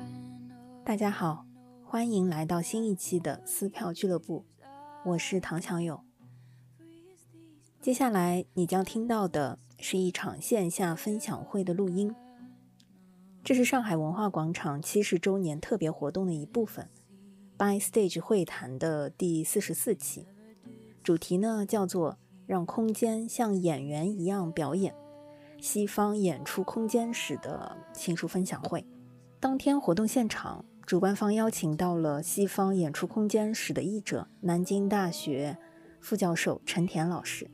[0.84, 1.46] 大家好，
[1.84, 4.46] 欢迎来到新一期的撕票俱乐部，
[5.06, 6.02] 我是唐小友。
[7.80, 12.13] 接下来你将听到的 是一场线下分享会的录音，
[13.45, 16.91] 这是上海文化广场七十周年特别活动的一部分
[17.57, 20.27] ，By Stage 会谈的第四十四期，
[21.05, 24.93] 主题呢叫做“让空间像演员一样表演”，
[25.63, 28.85] 西方演出空间史的新书分享会。
[29.39, 35.57] 当天活动现场，主办方邀请到了西方演出空间史的译者，南京大学
[36.01, 37.49] 副教授陈田老师。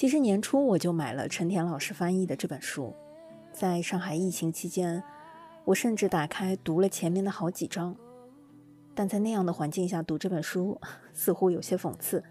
[0.00, 2.94] 其实年初我就买了陈田老师翻译的这本书，
[3.52, 5.04] 在上海疫情期间，
[5.66, 7.94] 我甚至打开读了前面的好几章。
[8.94, 10.80] 但在那样的环境下读这本书，
[11.12, 12.24] 似乎有些讽刺。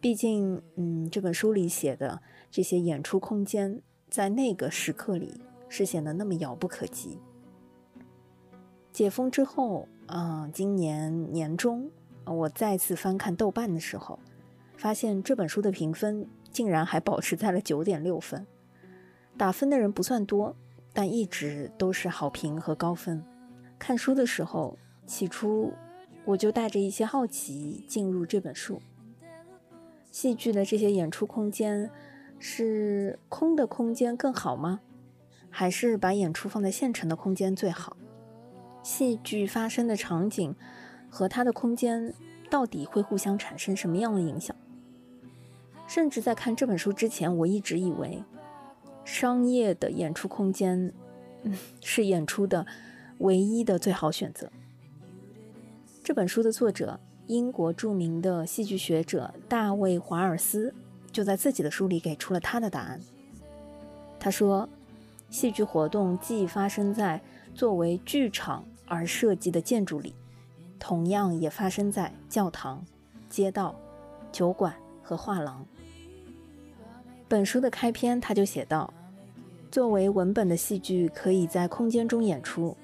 [0.00, 7.18] 毕竟，嗯，这本书里写的这些演出空间，在那个时刻里是显得那么遥不可及。
[8.92, 11.90] 解封之后，啊、今年年中，
[12.24, 14.20] 我再次翻看豆瓣的时候，
[14.76, 18.46] 发现这本书的评分竟然还保持在了九点六分，
[19.36, 20.56] 打分的人不算多，
[20.92, 23.24] 但一直都是好评和高分。
[23.78, 24.76] 看书的时候，
[25.06, 25.72] 起初
[26.24, 28.80] 我就带着一些好奇进入这本书。
[30.10, 31.90] 戏剧的这些演出空间，
[32.38, 34.80] 是空的空间更好吗？
[35.48, 37.96] 还是把演出放在现成的空间最好？
[38.82, 40.54] 戏剧发生的场景
[41.08, 42.14] 和它的空间
[42.48, 44.54] 到底会互相产生什么样的影响？
[45.90, 48.22] 甚至在看这本书之前，我一直以为
[49.04, 50.92] 商业的演出空间，
[51.80, 52.64] 是演出的
[53.18, 54.48] 唯一的最好选择。
[56.04, 60.72] 这本书的作者，英国著名的戏剧学者大卫·华尔斯，
[61.10, 63.00] 就在自己的书里给出了他的答案。
[64.20, 64.68] 他说，
[65.28, 67.20] 戏剧活动既发生在
[67.52, 70.14] 作为剧场而设计的建筑里，
[70.78, 72.86] 同样也发生在教堂、
[73.28, 73.74] 街道、
[74.30, 74.72] 酒馆
[75.02, 75.66] 和画廊。
[77.30, 78.92] 本书的开篇，他就写道
[79.70, 82.76] ：“作为文本的戏剧可以在空间中演出，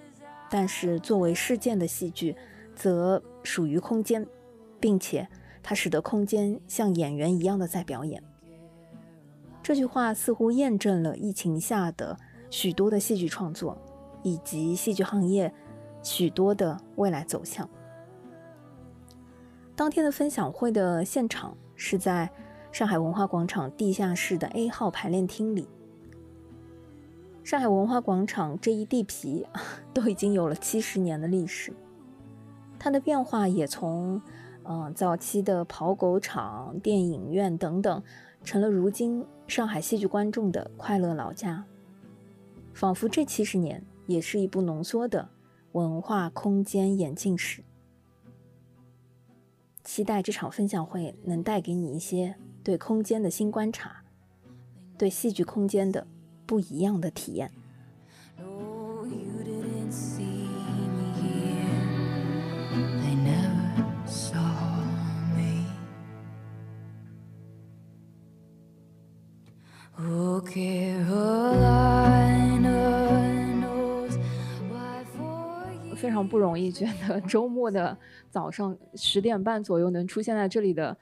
[0.48, 2.36] 但是作为事件的戏剧
[2.72, 4.24] 则属于空间，
[4.78, 5.26] 并且
[5.64, 8.22] 它使得空间像演员一样的在表演。”
[9.64, 12.16] 这句话似乎验证了疫情下的
[12.48, 13.76] 许多的戏剧创作，
[14.22, 15.52] 以及戏剧行业
[16.04, 17.68] 许多的未来走向。
[19.74, 22.30] 当天的分享会的现场是在
[22.76, 25.66] 上海文化广场地下室的 A 号排练厅里。
[27.42, 29.46] 上海文化广场这一地皮
[29.94, 31.72] 都已经有了七十年的历史，
[32.78, 34.20] 它的变化也从
[34.64, 38.02] 嗯、早期的跑狗场、电影院等等，
[38.44, 41.64] 成了如今上海戏剧观众的快乐老家。
[42.74, 45.30] 仿佛这七十年也是一部浓缩的
[45.72, 47.64] 文化空间演进史。
[49.82, 52.36] 期待这场分享会能带给你一些
[52.66, 54.02] 对空间的新观察，
[54.98, 56.04] 对戏剧空间的
[56.44, 57.52] 不一样的体验。
[58.40, 59.06] You
[59.44, 61.84] didn't see me here.
[63.00, 64.40] They never saw
[65.36, 65.68] me.
[69.96, 71.06] Oh, Carolina
[73.60, 74.18] knows
[74.68, 75.94] why for you.
[75.94, 77.96] 非常不容易，觉得周末的
[78.28, 80.98] 早上十点半左右能出现在这里的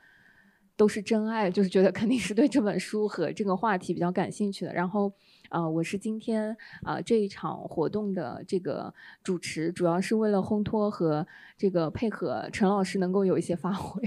[0.77, 4.73] 都是真爱，就是觉得肯定是对这本书和这个话题比较感兴趣的。
[4.73, 5.13] 然后，
[5.51, 8.93] 呃，我是今天啊、这一场活动的这个
[9.23, 11.27] 主持，主要是为了烘托和
[11.57, 14.03] 这个配合陈老师能够有一些发挥，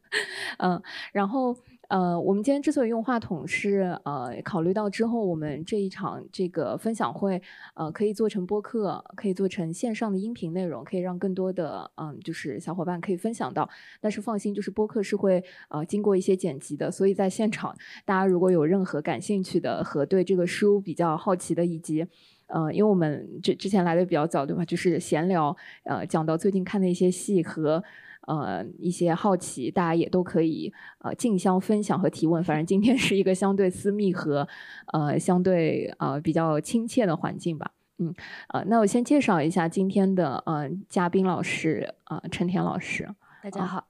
[0.58, 0.82] 嗯，
[1.12, 1.56] 然后。
[1.88, 7.40] 呃，我们今天之所以用话筒是，呃，考虑到之后我们这一场这个分享会，
[7.74, 13.68] 呃，可以做成播客，可以做成线上的音频内容，可以让更多的嗯，就是小伙伴可以分享到。
[14.00, 17.72] 但是放心，就是播客是会呃经过一些剪辑的，所以在现场
[18.04, 22.04] 大家如果有任何感兴趣的和对这个书比较好奇的，以及
[22.48, 24.64] 呃，因为我们之之前来的比较早，对吧？
[24.64, 27.84] 就是闲聊，呃，讲到最近看的一些戏和。
[28.26, 32.42] 呃，一些好奇，大家也都可以呃竞相分享和提问。
[32.44, 34.46] 反正今天是一个相对私密和
[34.92, 37.70] 呃相对呃比较亲切的环境吧。
[37.98, 38.14] 嗯，
[38.48, 43.08] 呃，那我先介绍一下今天的呃嘉宾老师，呃，陈田老师。
[43.42, 43.86] 大家好，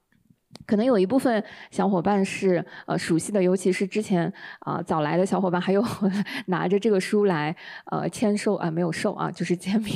[0.64, 5.82] 可能有一部分小伙伴是呃熟悉的，尤其是之前啊、早来的小伙伴，还有
[6.46, 7.56] 拿着这个书来
[7.86, 9.92] 呃签售啊、没有售啊，就是签名。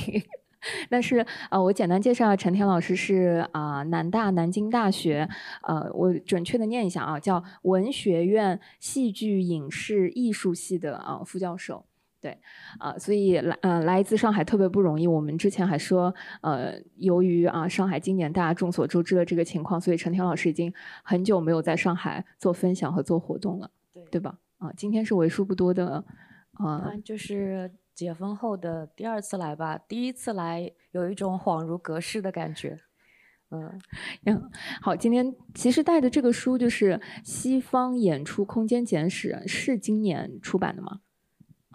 [0.89, 5.29] 但是呃，我简单介绍陈天老师是啊、南大南京大学
[5.63, 11.85] 呃，我准确的念一下啊，叫文学院戏剧影视艺术系的啊、副教授。
[12.23, 12.39] 对，
[12.79, 15.07] 啊、所以来呃来自上海特别不容易。
[15.07, 20.71] 我们之前还说，呃，由于啊上海今年大家众所周知的这个情况，所以陈天老师已经
[21.03, 24.39] 很久没有在上海做分享和做活动了，对对吧？
[24.59, 26.05] 啊、今天是为数不多的，
[26.53, 32.79] 啊、啊，就是解封后的第二次来吧，第一次来有一种恍如隔世的感觉。
[33.51, 33.79] 嗯，
[34.25, 34.51] 嗯，
[34.81, 41.01] 好，今天其实带的这个书就是《西方演出空间简史》，是今年出版的吗？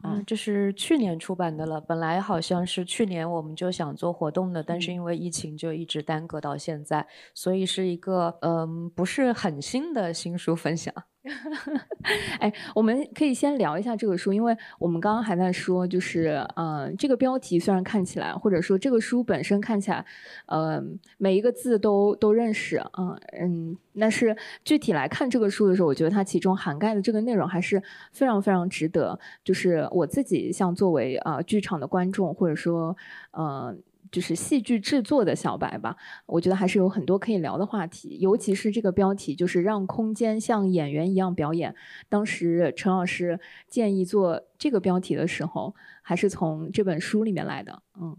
[0.01, 1.79] 啊，这是去年出版的了。
[1.79, 7.05] 本来好像是去年我们就想做活动的，但是嗯因为疫情就一直耽搁到现在，
[7.35, 10.91] 所以是一个嗯不是很新的新书分享。
[12.39, 20.05] 哎，我们可以先聊一下这个书，因为我们刚刚还在说，就是呃，这个标题虽然看起来，或者说这个书本身看起来，
[20.45, 20.83] 呃，
[21.17, 27.81] 每一个字都都认识，嗯、嗯，但是具体来看这个书的时候，我觉得它其中涵盖的这个内容还是
[28.11, 32.95] 非常非常值得，就是我自己像作为啊、呃剧场的观众，或者说
[33.31, 33.75] 呃。
[34.15, 35.93] 就是戏剧制作的小白吧，
[36.25, 41.75] 我觉得还是有很多可以聊的话题，尤其是这个标题，就是让空间像演员一样表演。
[42.07, 47.83] 当时陈老师建议做这个标题的时候，还是从这本书里面来的。
[47.99, 48.15] 嗯，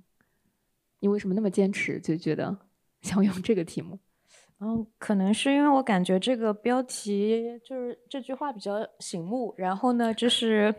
[1.00, 2.58] 你为什么那么坚持，就觉得
[3.00, 3.98] 想用这个题目？
[4.60, 10.74] 嗯，可能是因为我感觉这个标题就是这句话比较醒目，然后呢，就是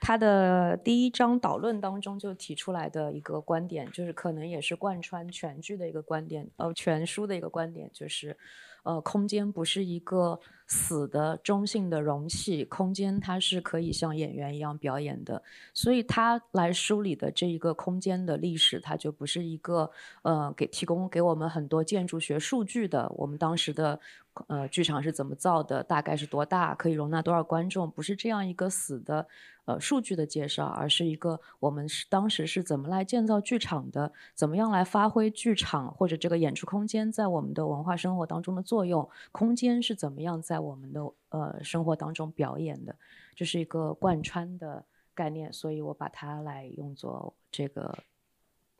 [0.00, 8.36] 他的第一章导论当中就提出来的一个观点，就是可能也是贯穿全剧的一个观点，呃，全书的一个观点，就是，
[8.84, 10.38] 呃，空间不是一个
[10.72, 15.42] 死的中性的容器，空间它是可以像演员一样表演的，
[15.74, 19.90] 所以他来梳理的这一个空间的历史，它就不是一个
[20.22, 24.00] 呃给提供给我们很多建筑学数据的，我们当时的
[24.46, 29.26] 呃剧场是怎么造的，大概是多大，可以容纳多少观众，不是这样一个死的
[29.66, 42.96] 呃数据的介绍，而是一个我们是当时是怎么来建造剧场的，怎么样来发挥剧场或者这个演出空间在我们的文化生活当中的作用，空间是怎么样在我们的呃生活当中表演的，
[43.34, 47.96] 这是一个贯穿的概念，所以我把它来用作这个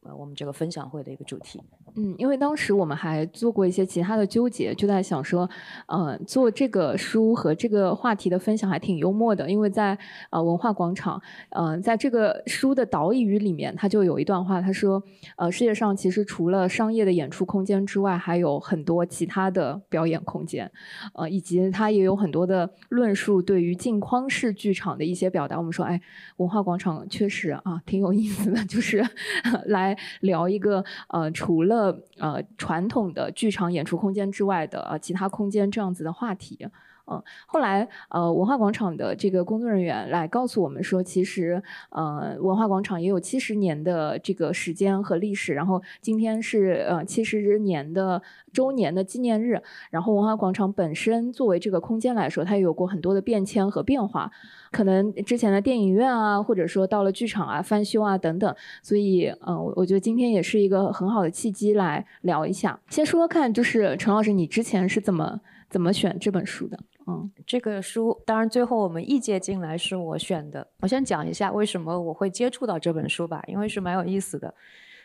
[0.03, 1.61] 呃我们这个分享会的一个主题。
[1.95, 5.49] 嗯，因为当时我们还做过一些其他的纠结，就在想说，
[5.87, 9.99] 呃，做这个书和这个话题的分享还挺幽默的，因为在
[10.31, 11.21] 呃文化广场，
[11.51, 15.03] 呃，在这个书的导语里面，他就有一段话，他说，
[15.37, 20.71] 呃，世界上其实除了商业的演出空间之外，还有很多其他的表演空间，
[21.13, 25.59] 呃，以及他也有很多的论述对于镜框式剧场的一些表达。
[25.59, 26.01] 我们说，哎，
[26.39, 29.05] 文化广场确实啊挺有意思的，就是
[29.67, 36.69] 来聊一个呃除了呃传统的剧场演出空间之外的呃其他空间这样子的话题。
[37.07, 48.23] 嗯，后来呃文化广场的这个工作人员来告诉我们说，其实呃文化广场也有七十年的这个时间和历史，然后今天是呃七十年的
[48.53, 49.61] 周年的纪念日，
[49.91, 54.31] 然后文化广场本身作为这个空间来说，它也有过很多的变迁和变化，
[54.71, 62.79] 可能之前的电影院啊，或者说到了剧场啊、翻修啊等等，所以嗯、我我觉得今天也是一个很好的契机来聊一下。
[62.89, 66.79] 先说说看，就是陈老师，你之前是怎么怎么选这本书的？
[67.06, 70.67] 嗯这个书，当然最后我们译介进来是我选的。
[70.81, 74.55] 我先讲一下为什么我会接触到这本书吧，因为是蛮有意思的。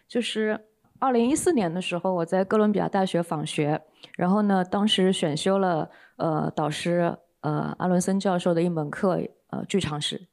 [0.07, 0.59] 就是
[0.99, 3.81] 二零一四年的时候，我在哥伦比亚大学访学，
[4.15, 10.27] 然后呢，当时选修了呃导师呃阿伦森教授的一门课，呃剧场史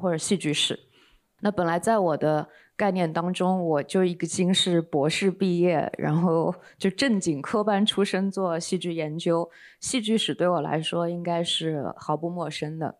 [0.00, 0.78] 或者戏剧史。
[1.40, 12.96] 那本来在我的概念当中，我就已经是博士毕业，然后就正经科班出身做戏剧研究，戏剧史对我来说应该是毫不陌生的。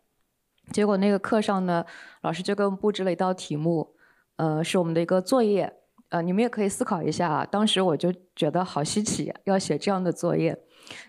[0.73, 1.85] 结果那个课上呢，
[2.23, 3.95] 老师就给我们布置了一道题目，
[4.37, 5.73] 呃，是我们的一个作业，
[6.09, 7.45] 呃，你们也可以思考一下啊。
[7.45, 10.59] 当时我就觉得好稀奇，要写这样的作业。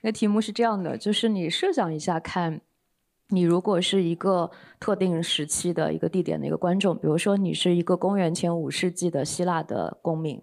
[0.02, 2.62] 那题目是这样的，就是你设想一下看。
[3.30, 10.42] 你如果是一个特定时期的一个地点的一个观众，比如说你是一个公元前五世纪的希腊的公民，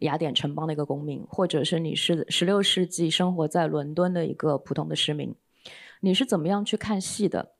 [0.00, 5.34] 雅典城邦的一个公民，或者是你是十六世纪生活在伦敦的一个普通的市民，
[6.00, 7.52] 你是怎么样去看戏的？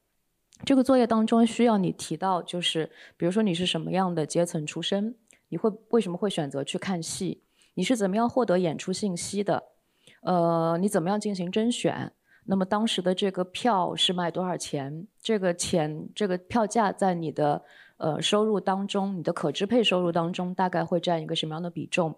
[0.64, 5.14] 这个作业当中需要你提到，就是比如说你是什么样的阶层出身，
[5.48, 7.42] 你会为什么会选择去看戏？
[7.74, 9.62] 你是怎么样获得演出信息的？
[10.20, 12.12] 呃，你怎么样进行甄选？
[12.46, 15.06] 那么当时的这个票是卖多少钱？
[15.20, 17.62] 这个钱，这个票价在你的
[17.96, 22.14] 呃收入当中，你的可支配收入当中大概会占一个什么样的比重？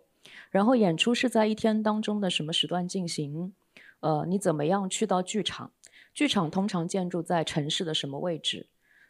[0.50, 3.54] 然后演出是在一天当中的什么时段进行？
[4.00, 5.70] 呃，你怎么样去到剧场？
[6.12, 8.66] 剧场通常建筑在城市的什么位置？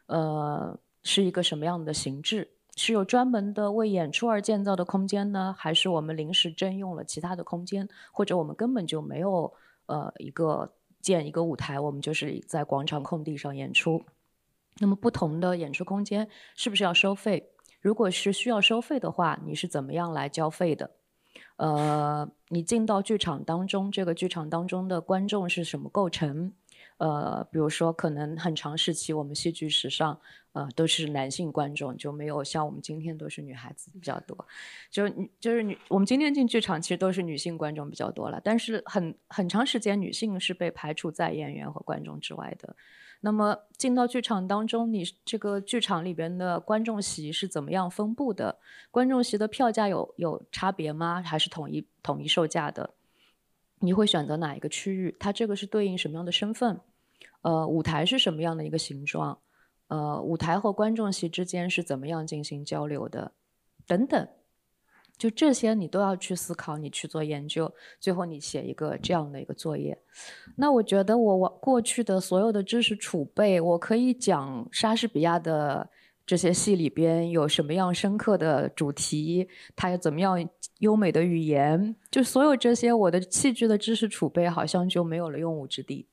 [0.06, 2.48] 呃，是一个什么样的形制？
[2.76, 9.52] 是有专门的为演出而建造的空间呢，还是我们临时征用了其他的空间，或者我们根本就没有
[9.86, 10.70] 呃一个
[11.08, 14.04] 建一个舞台，我们就是在广场空地上演出？
[14.78, 17.48] 那么不同的演出空间是不是要收费？
[17.80, 20.90] 如果是需要收费的话，你是怎么样来交费的？
[21.56, 26.52] 呃，你进到剧场当中，这个剧场当中的观众是什么构成？
[26.98, 30.20] 呃，比如说，可能很长时期我们戏剧史上，
[30.52, 34.36] 呃，都是男性观众，就没有像我们今天都是女孩子比较多。
[34.90, 42.74] 就就是女，我们今天进剧场其实都是女性观众比较多了，但是很很长时间女性是被排除在演员和观众之外的。
[43.20, 48.58] 那么进到剧场当中，你这个剧场里边的观众席是怎么样分布的？
[48.90, 51.22] 观众席的票价有有差别吗？
[51.22, 52.90] 还是统一统一售价的？
[53.80, 55.16] 你会选择哪一个区域？
[55.20, 56.80] 它这个是对应什么样的身份？
[57.48, 59.38] 呃，舞台是什么样的一个形状？
[59.86, 63.32] 呃，舞台和观众席之间是怎么样进行交流的？
[63.86, 64.28] 等等，
[65.16, 69.98] 就这些你都要去思考，你去做研究，最后你写一个这样的一个作业。
[70.56, 75.88] 那我觉得我我过去的所有的知识储备，我可以讲莎士比亚的。
[76.28, 79.48] 这些戏里边有什么样深刻的主题？
[79.74, 80.46] 它有怎么样
[80.80, 81.96] 优美的语言？
[82.10, 86.06] 就所有这些，我的戏剧的知识储备好像就没有了用武之地。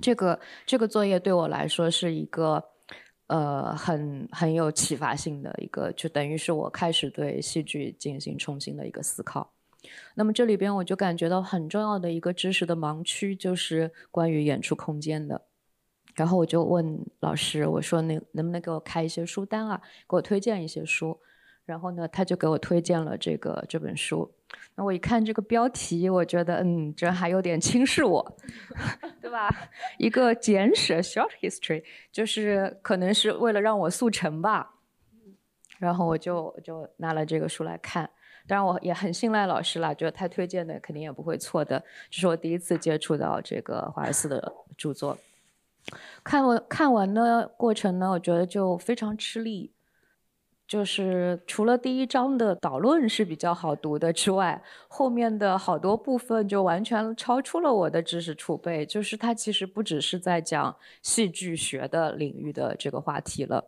[0.00, 2.62] 这个这个作业对我来说是一个，
[3.28, 9.52] 呃，很很有启发性的一个，就等于是我开始对戏剧进行重新的一个思考。
[10.14, 15.42] 那么这里边我就感觉到很重要的一个知识的盲区，就是关于演出空间的。
[16.14, 19.80] 然后我就问老师，我说：“那能不能给我开一些书单啊？
[20.08, 21.20] 给我推荐一些书。”
[21.66, 24.32] 然后呢，他就给我推荐了这个这本书。
[24.74, 28.36] 那我一看这个标题，我觉得，嗯，这还有点轻视我，
[29.20, 29.48] 对吧？
[29.98, 34.74] 一个简史 （short history） 就是可能是为了让我速成吧。
[35.78, 38.08] 然后我就就拿了这个书来看。
[38.46, 41.82] 当然，我也很信赖老师了，觉得他推荐的肯定也不会错的。
[42.10, 45.18] 这是我第一次接触到这个华尔斯的著作。
[46.22, 49.72] 看完看完的过程呢，我觉得就非常吃力。
[50.66, 58.84] 就是除了第一章的导论是比较好读的之外，后面的好多部分就完全超出了我的知识储备。
[58.84, 63.64] 就是它其实不只是在讲戏剧学的领域的这个话题了。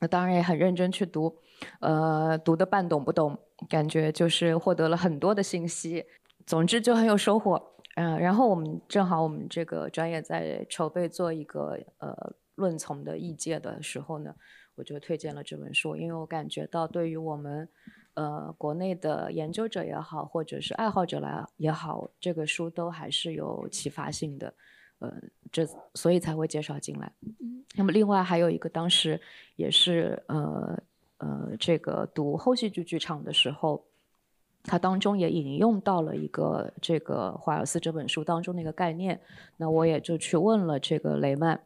[0.00, 1.36] 那当然也很认真去读，
[1.80, 6.04] 呃，读的半懂不懂，感觉就是获得了很多的信息。
[6.46, 7.72] 总之就很有收获。
[7.96, 14.34] 嗯，然后我们正好我们这个专业在筹备做一个呃论从的译介的时候呢，
[14.74, 17.68] 我就推荐了这本书，因为我感觉到对于我们
[18.14, 24.54] 呃国内的研究者也好，或者是爱好者来也好，这个书都还是有启发性的，
[24.98, 25.12] 呃，
[25.52, 27.12] 这所以才会介绍进来。
[27.40, 29.20] 嗯，那么另外还有一个，当时
[29.56, 30.82] 也是呃
[31.18, 33.84] 呃这个读后戏剧剧场的时候。
[34.66, 39.20] 它当中也引用到了一个这个华尔斯这本书当中的一个概念，
[39.58, 41.60] 那我也就去问了这个雷曼，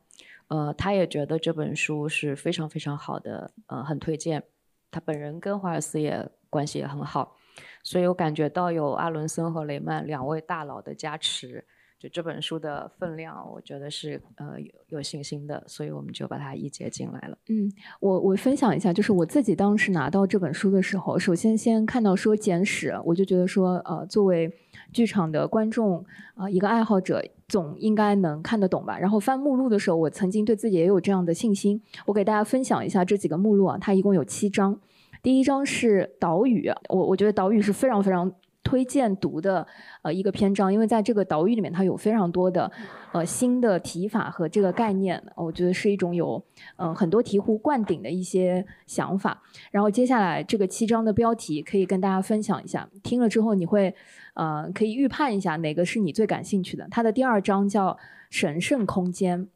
[0.49, 4.43] 呃，他也觉得这本书是非常非常好的，呃，很推荐。
[4.90, 7.37] 他本人跟华尔斯也关系也很好，
[7.83, 11.67] 所以我感觉到有阿伦森和雷曼两位大佬的加持。
[11.99, 17.37] 就这本书的分量，我觉得是呃有有信心的，所以我们就把它一接进来了。
[17.49, 24.49] 嗯，我我分享一下，就是我自己当时拿到这本书的时候，首先先看到说简史，我就觉得说，呃，作为
[24.93, 28.97] 剧场的观众啊，一个爱好者，总应该能看得懂吧。
[28.97, 31.83] 然后翻目录的时候，我曾经对自己也有这样的信心。
[32.07, 34.78] 我给大家分享一下这几个目录啊，它一共有七章，
[35.21, 38.33] 第一章是岛屿，我我觉得岛屿是非常非常。
[38.69, 39.67] 推荐读的
[40.03, 42.71] 呃一个篇章，因为在这个岛屿里面，它有非常多的
[43.13, 46.45] 呃新的提法和这个概念，我觉得是一种有
[46.77, 49.43] 嗯很多醍醐灌顶的一些想法。
[49.71, 53.95] 然后接下来这个七章的标题可以跟大家分享一下，听了之后你会
[54.35, 56.87] 呃可以预判一下哪个是你最感兴趣的。
[56.91, 57.97] 它的第二章叫
[58.29, 59.49] 神圣空间，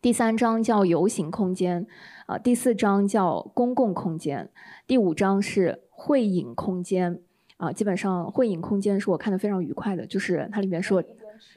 [0.00, 1.86] 第三章叫游行空间，
[2.24, 4.48] 啊第四章叫公共空间，
[4.86, 7.20] 第五章是会影空间。
[7.62, 11.00] 啊，基本上会影空间是我看的非常愉快的，就是它里面说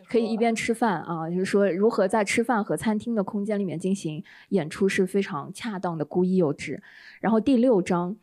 [0.07, 6.83] 可以一边吃饭啊，就是说如何在吃饭和餐厅的空间里面进行演出是非常恰当的，故意有致。
[7.21, 8.15] 然后第六章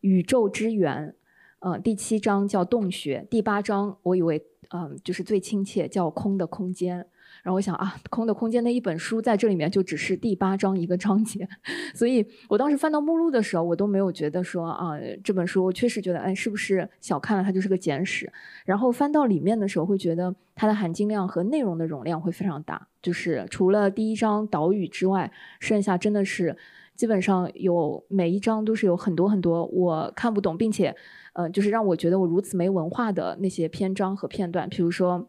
[0.00, 1.14] 宇宙之源，
[1.60, 7.06] 呃，第七章叫洞穴，第八章我以为嗯就是最亲切叫空的空间，
[7.48, 11.48] 然后我想啊，空的空间那一本书在这里面就只是第八章一个章节，
[11.96, 14.90] 所以我当时翻到目录的时候，我都没有觉得说啊
[15.24, 18.30] 这本书我确实觉得哎是不是小看了它就是个简史，
[18.66, 26.54] 然后翻到里面的时候会觉得它的含金量和内容的容量会非常大，就是除了第一章岛屿之外，剩下真的是
[26.96, 30.94] 基本上有每一章都是有很多很多我看不懂，并且
[31.32, 35.26] 呃就是让我觉得我如此没文化的那些篇章和片段，比如说。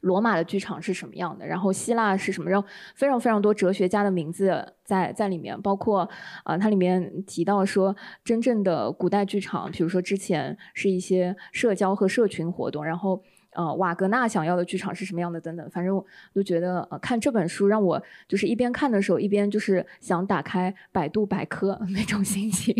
[0.00, 1.46] 罗马的剧场是什么样的？
[1.46, 2.48] 然后希腊是什么？
[2.48, 6.08] 然后非常非常多哲学家的名字在在里面，包括
[6.44, 13.20] 啊，它里面提到说，真正的古代剧场，比如说之前是一些社交和社群活动，然后
[13.54, 15.68] 呃，瓦格纳想要的剧场是什么样的等等。
[15.70, 22.72] 反正我就觉得呃，看这本书让我就是一边看的时候，一边就是想打开百度百科 那种心情。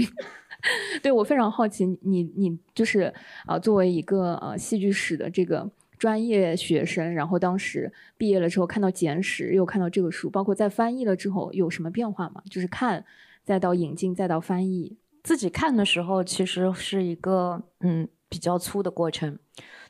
[1.03, 3.13] 对我非常好奇，你你就是
[3.47, 5.69] 啊，作为一个呃戏剧史的这个。
[5.99, 12.43] 专业学生，然后当时毕业了之后看到简史，又看到这个书，包括在翻译了之后有什么变化吗？
[12.49, 13.05] 就是看，
[13.45, 14.97] 再到引进，再到翻译。
[15.25, 19.39] 自己看的时候其实是一个嗯比较粗的过程，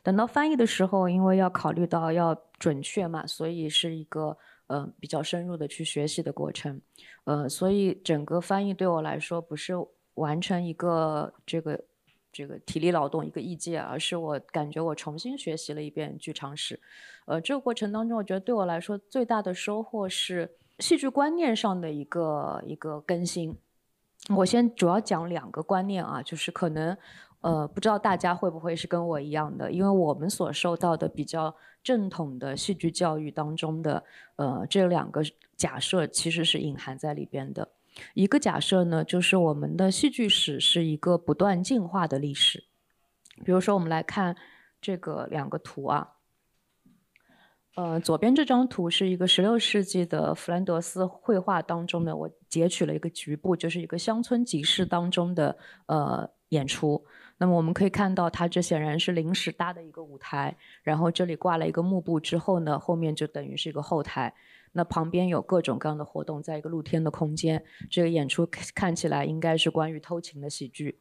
[0.02, 4.36] 等到翻译的时候，因为要考虑到要准确嘛，所以是一个
[4.68, 6.80] 呃比较深入的去学习的过程。
[7.24, 9.74] 呃，所以整个翻译对我来说不是
[10.14, 11.84] 完成一个这个。
[12.32, 16.80] 这个体力劳动一个艺界，而是我感觉我重新学习了一遍剧场史。
[17.26, 23.56] 呃，这个过程当中，我觉得对我来说最大的收获是戏剧观念上的一个一个更新。
[24.36, 26.96] 我先主要讲两个观念啊，就是可能
[27.40, 34.04] 呃不知道大家会不会是跟我一样的，因为我们所受到的比较正统的戏剧教育当中的
[34.36, 35.22] 呃这两个
[35.56, 37.68] 假设其实是隐含在里边的。
[38.14, 42.64] 一个假设呢，就是我们的戏剧史是一个不断进化的历史。
[43.44, 44.36] 比如说，我们来看
[44.80, 46.14] 这个两个图啊，
[47.76, 57.04] 呃，左边这张图是一个十六世纪的弗兰德斯绘画当中的，我截取了一个局部，就是一个乡村集市当中的呃演出。
[57.36, 64.34] 那么我们可以看到，它这显然是临时搭的一个舞台，然后这里挂了一个幕布，之后呢，后面就等于是一个后台。
[64.72, 70.98] 那旁边有各种各样的活动，在一个露天的空间，这个演出看起来应该是关于偷情的喜剧。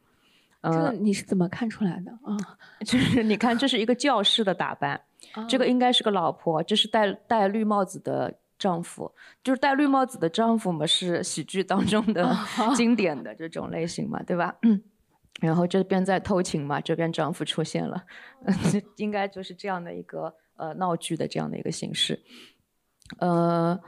[0.62, 2.36] 这个你是怎么看出来的啊？
[2.84, 5.00] 就是你看，这是一个教室的打扮，
[5.48, 12.36] 这个应该是个老婆，这是戴戴绿帽子的丈夫，就是戴绿帽子的丈夫嘛，是喜剧当中的
[12.74, 14.56] 经典的这种类型嘛，对吧？
[14.62, 14.82] 嗯。
[15.40, 18.04] 然后这边在偷情嘛，这边丈夫出现了，
[18.96, 22.20] 应该就是这样的一个呃闹剧的这样的一个形式。
[23.18, 23.80] 呃，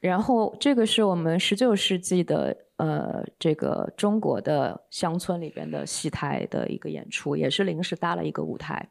[0.00, 8.88] 然后这个是我们十九世纪的呃这个中国的乡村里边的戏台的一个演出，也是临时搭了一个舞台。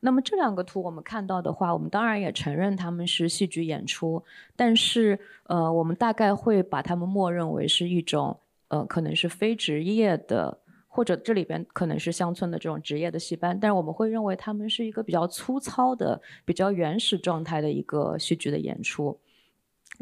[0.00, 4.24] 那么这两个图我们看到的话，我们当然也承认他们是戏剧演出，
[4.56, 10.58] 但是呃我们大概会把他们默认为是一种呃可能是非职业的，
[10.94, 19.18] 或者这里边可能是乡村的这种职业的戏班，但是我们会认为他们是一个比较粗糙的、比较原始状态的一个戏剧的演出。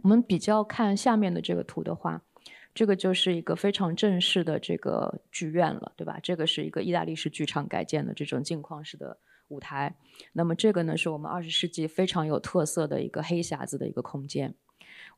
[0.02, 2.20] 我们比较看下面的这个图的话，
[2.74, 6.18] 这个就是一个非常正式的这个剧院了，对吧？
[6.20, 9.94] 这个是一个意大利式剧场改建的这种镜框式的舞台。
[10.32, 14.52] 那么这个呢，是我们二十世纪非常有特色的一个黑匣子的一个空间。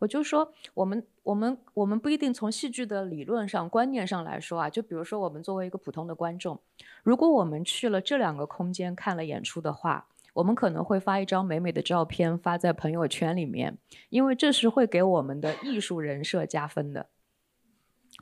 [0.02, 6.60] 我就说，我们我们我们不一定从戏剧的理论上、观念上来说啊，就比如说我们作为一个普通的观众，
[7.04, 10.08] 如果我们去了这两个空间看了演出的话。
[10.34, 13.76] 我们可能会发一张美美的照片发在朋友圈里面，
[14.08, 17.08] 因为这是会给我们的艺术人设加分的，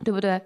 [0.05, 0.43] 对不对？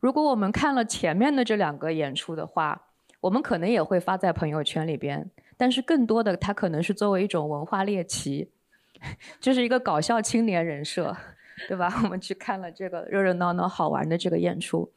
[0.00, 2.86] 如果我们看了前面的这两个演出的话，
[3.20, 8.50] 我们可能也会发在朋友圈里边，但是更多的它可能是作为一种文化猎奇，
[9.40, 11.16] 就是一个搞笑青年人设，
[11.68, 11.92] 对吧？
[12.04, 14.92] 我们去看了这个热热闹闹好玩的这个演出，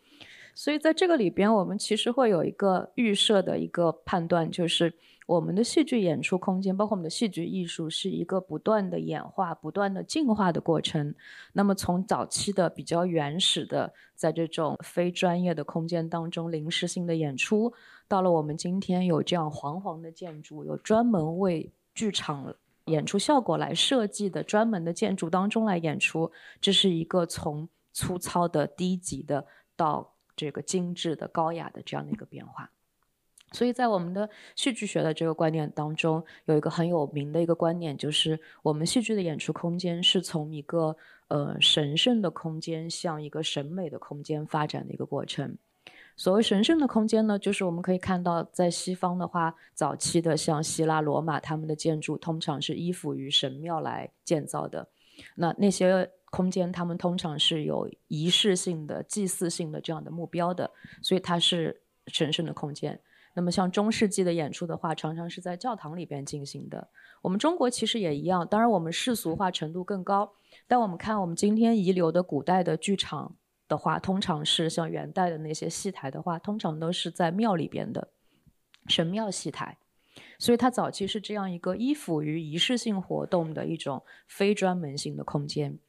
[0.54, 4.94] 所以在这个里边，我们其实会有一个预设的一个判断，就是。
[5.28, 11.16] 我们的戏剧演出空间，包括我们的戏剧艺术，是一个不断的演化、不断的进化的过程。
[11.52, 17.74] 那么，从早期的比较原始的，在这种非专业的空间当中临时性的演出，
[18.08, 29.46] 到了我们今天有这样煌煌的建筑，有专门为剧场演出效果来设计的专门的建筑当中来演出，这是一个从粗糙的、低级的
[29.76, 32.70] 到这个精致的、高雅的这样的一个变化。
[33.52, 40.96] 所以在我们的戏剧学的这个观念当中，有一个很有名的一个观念，就是我们戏剧的演出空间是从一个
[41.30, 45.58] 呃神圣的空间向一个审美的空间发展的一个过程。
[46.18, 54.88] 所谓神圣的空间呢，就是我们可以看到，在西方的话，早期的像希腊、罗马，他们的建筑通常是依附于神庙来建造的。
[55.36, 63.00] 那那些空间，他们通常是有仪式性的、祭祀性的这样的目标的，所以它是神圣的空间。
[63.34, 66.88] 那么像中世纪的演出的话，常常是在教堂里边进行的。
[67.22, 70.32] 我们中国其实也一样，当然我们世俗化程度更高，
[70.66, 73.36] 但我们看我们今天遗留的古代的剧场。
[73.68, 78.10] 的话，通常是像元代的那些戏台的话，通常都是在庙里边的
[78.88, 79.78] 神庙戏台，
[80.38, 85.80] 所以它早期是这样一个依附于仪式性活动的一种非专门性的空间。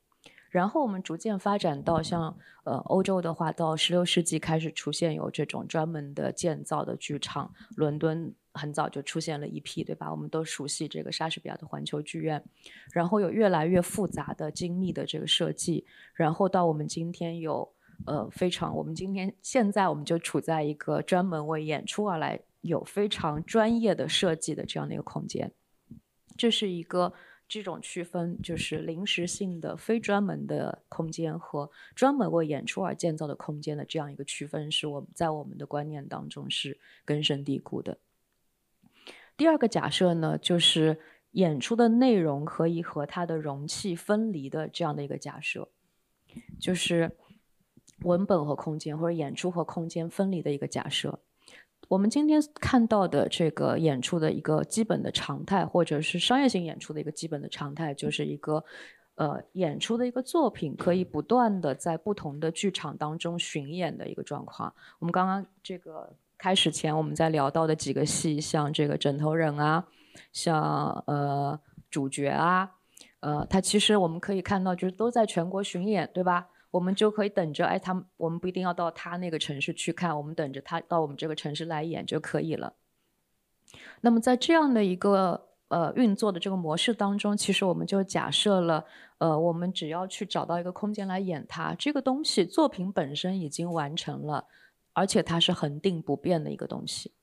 [0.56, 10.10] 然后我们逐渐发展到像呃欧洲的话，到十六世纪开始出现有这种专门的建造的剧场，伦敦很早就出现了一批，对吧？
[10.10, 12.42] 我们都熟悉这个莎士比亚的环球剧院，
[12.90, 17.70] 然后有越来越复杂的精密的这个设计，然后到我们今天有
[18.06, 25.52] 呃非常，我们今天现在我们就处在一个专门为演出而来，有非常专业的设计的这样的一个空间，
[26.34, 27.12] 这是一个。
[27.48, 37.98] 这种区分就是临时性的、非专门的空间和专门为演出而建造的空间的这样一个区分，是我们在我们的观念当中是根深蒂固的。
[39.36, 40.98] 第二个假设呢，就是
[41.32, 45.68] 演出的内容可以和它的容器分离的这样的一个假设，
[46.58, 47.16] 就是
[48.00, 51.20] 文本和空间或者演出和空间分离的一个假设。
[51.88, 58.64] 我们今天看到的这个演出的一个基本的常态，或者是商业性演出的一个基本的常态，就是一个，
[59.14, 64.72] 呃，演出的一个作品可以不断的在不同的剧场当中巡演的一个状况。
[64.98, 69.86] 我们刚刚这个开始前我们在聊到的几个戏，像这个枕头人啊，
[70.32, 72.68] 像呃主角啊，
[73.20, 76.48] 呃，它其实我们可以看到就是都在全国巡演，对吧？
[76.76, 82.74] 我们就可以等着，哎，他们我们不一定要到他那个城市去看，我们等着他到我们这个城市来演就可以了。
[84.02, 88.84] 那么在这样的一个呃运作的这个模式当中，其实我们就假设了，
[89.16, 94.46] 呃，我们只要去找到一个空间来演它，这个东西作品本身已经完成了，
[94.92, 97.14] 而且它是恒定不变的一个东西，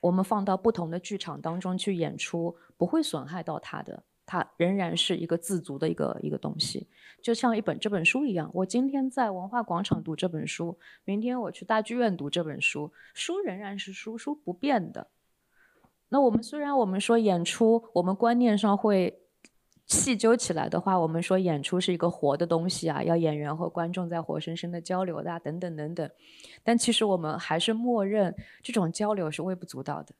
[0.00, 4.02] 我们放到不同的剧场当中去演出，不会损害到它的。
[4.26, 6.88] 它仍然是一个自足的一个一个东西，
[7.22, 8.50] 就像一本这本书一样。
[8.54, 15.08] 我今天在文化广场读这本书，明天我去大剧院读这本书，书仍然是书，书不变的。
[16.08, 19.20] 那我们虽然我们说演出，我们观念上会
[19.86, 26.10] 细究起来的话，我们说演出是一个活的东西啊，要演员和观众在活生生的交流的等等等等。
[26.62, 30.14] 但其实我们还是默认这种交流是微不足道的，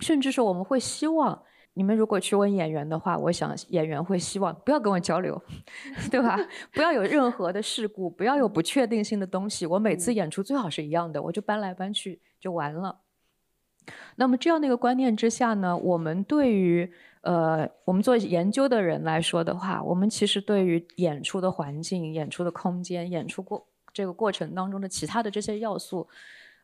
[0.00, 1.44] 甚至是我们会希望。
[1.78, 5.40] 你们如果去问演员的话，我想演员会希望不要跟我交流，
[6.10, 6.36] 对吧？
[6.74, 9.64] 不要有任何的事故，不要有不确定性的东西。
[9.64, 13.02] 我每次演出最好是一样的，我就搬来搬去就完了。
[14.16, 26.08] 那么这样的一个观念之下呢，我们对于呃我们做研究的人来说的话，我们其实对于演出的环境、演出的空间、演出过这个过程当中的其他的这些要素。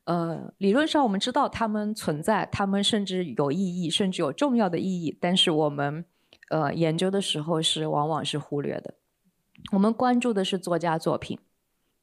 [0.05, 5.17] 呃，理论上我们知道它们存在，它们甚至有意义，甚至有重要的意义。
[5.19, 6.05] 但是我们，
[6.51, 8.95] 呃，研究的时候是往往是忽略的。
[9.73, 11.38] 我们关注的是作家作品，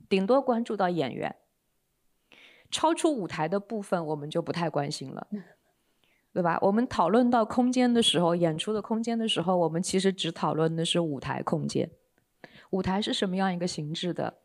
[0.09, 1.35] 顶多关注到演员，
[2.71, 5.27] 超出舞台的部分我们就不太关心了，
[6.33, 6.57] 对吧？
[6.63, 11.91] 我们讨论到空间的时候，演出的空间的时候，我们其实只讨论的是舞台空间。
[12.71, 14.39] 舞台是什么样一个形制的？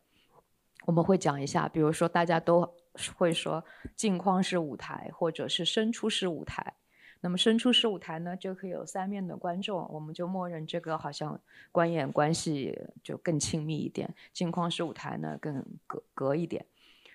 [0.84, 2.74] 我们会讲一下，比如说大家都。
[3.16, 6.74] 会说镜框式舞台，或者是伸出式舞台。
[7.22, 11.40] 那么伸出式舞台呢，就可以有三面的观众，我们就默认这个好像
[11.72, 14.14] 观演关系就更亲密一点。
[14.32, 16.66] 镜框式舞台呢，更隔隔一点。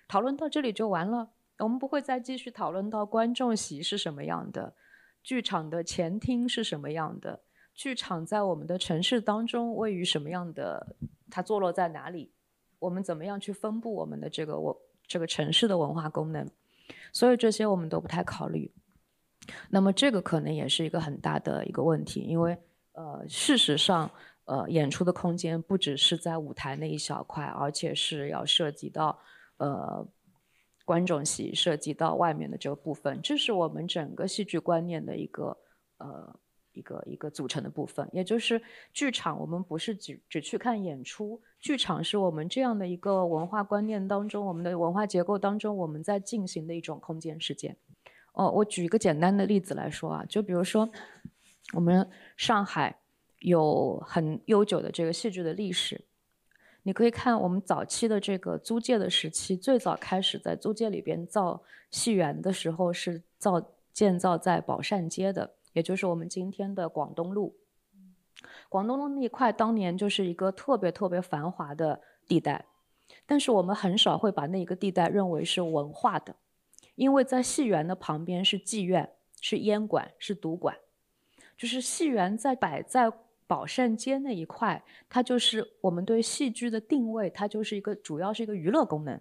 [0.07, 4.73] 讨论到这里就完了，我们不会再继续讨论到观众席是什么样的，
[5.23, 7.41] 剧场的前厅是什么样的，
[7.73, 10.95] 剧场在我们的城市当中位于什么样的，
[11.29, 12.33] 它坐落在哪里，
[12.79, 14.81] 我们怎么样去分布我们的这个我。
[15.11, 16.47] 这个城市的文化功能，
[17.11, 18.71] 所以这些我们都不太考虑。
[19.69, 22.57] 那么这个可能也是一个很大的一个问题，因为
[22.93, 24.09] 呃，事实上，
[24.45, 29.19] 呃，演出的空间不只是在舞台那一小块，而且是要涉及到
[29.57, 30.07] 呃
[30.85, 35.57] 观众席，涉及到外面的这个部分，这是我们整个戏剧观念的一个
[35.97, 36.39] 呃。
[36.73, 39.37] 一个一个组成的部分，也就是剧场。
[39.37, 47.77] 我们不是只只去看演出，剧场是我们这样的一个文化观念当中，我们的文化结构当中，我们在进行的一种空间事件。
[48.33, 50.89] 哦，我举一个简单的例子来说啊，就比如说
[51.73, 52.97] 我们上海
[53.39, 56.03] 有很悠久的这个戏剧的历史，
[56.81, 63.61] 你可以看我们早期的这个租界的时期，最早开始在租界里边造戏园的时候是造
[63.93, 67.55] 建造在宝善街的，也就是我们今天的广东路。
[68.71, 72.65] 广东路那一块当年就是一个特别特别繁华的地带，
[73.25, 76.33] 但是我们很少会把那一个地带认为是文化的，
[76.95, 80.77] 因为在戏园的旁边是妓院、是烟馆、是赌馆，
[81.57, 83.11] 就是戏园在摆在。
[83.47, 89.19] 宝善街那一块，它就是我们对戏剧的定位，它就是一个主要是一个娱乐功能，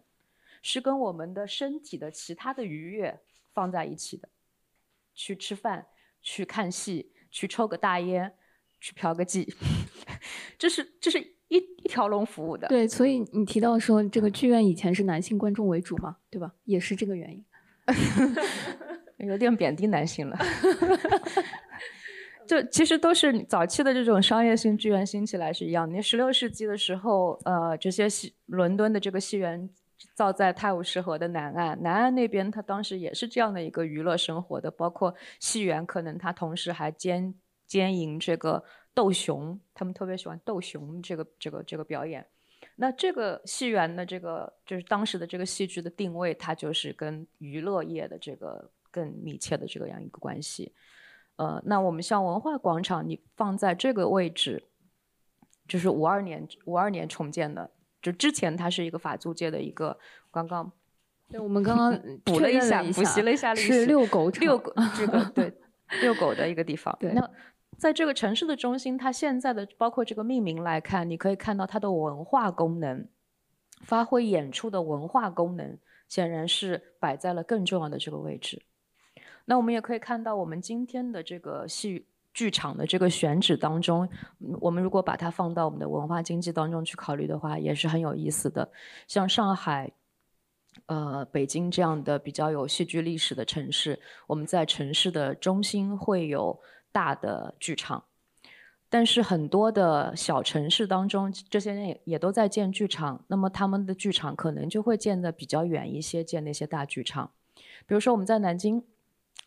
[0.63, 3.19] 是跟我们的身体的其他的愉悦
[3.53, 4.29] 放在一起的。
[5.17, 5.89] 去吃饭，
[6.23, 8.33] 去看戏，去抽个大烟，
[8.81, 9.47] 去嫖个妓，
[10.59, 12.66] 这是这是一一条龙服务的。
[12.69, 16.53] 对，所以你提到说这个剧院以前是男性观众为主嘛，对吧？
[16.64, 17.45] 也是这个原因。
[19.29, 20.38] 有点贬低男性了。
[22.47, 25.95] 就其实都是早期的这种商业性剧院兴起来是一样的。
[25.95, 29.71] 你十六世纪的时候，呃，这些戏伦敦的这个戏园
[30.14, 37.33] 造在泰晤士河的南岸，南岸那边它当时也是这样的一个娱乐生活的，包括戏园，可能它同时还兼
[37.71, 42.27] 兼营这个斗熊，他们特别喜欢斗熊这个这个这个表演。
[42.75, 50.75] 那这个戏园的这个就是当时的这个戏剧的定位，它就是跟娱乐业的这个更密切的这个样一个关系。
[51.37, 54.65] 呃，那我们像文化广场，你放在这个位置，
[55.69, 57.71] 就是五二年五二年重建的，
[58.03, 59.97] 就之前它是一个法租界的一个，
[60.33, 60.73] 刚刚，
[61.29, 65.55] 对，我们刚刚 补了一下，补习了一下历史，是遛狗场，遛狗这个对，
[66.03, 66.95] 遛狗的一个地方。
[67.01, 67.31] 对，那
[67.81, 73.09] 在这个城市的中心，它现在的包括这个命名来看，你可以看到它的文化功能，
[73.85, 78.61] 发挥演出的文化功能，显然是摆在了更重要的这个位置。
[79.47, 84.07] 那我们也可以看到，我们今天的这个戏剧场的这个选址当中，
[84.61, 88.71] 我们如果把它放到我们的文化经济当中去考虑的话，也是很有意思的。
[89.09, 89.90] 像上海、
[90.85, 96.61] 呃北京这样的比较有戏剧历史的城市，我们在城市的中心会有
[96.92, 98.05] 大的剧场，
[98.88, 107.33] 但是很多的小城市当中，这些人也也都在建剧场，那么他们的剧场可能就会建的比较远一些，建那些大剧场。
[107.87, 108.85] 比如说我们在南京。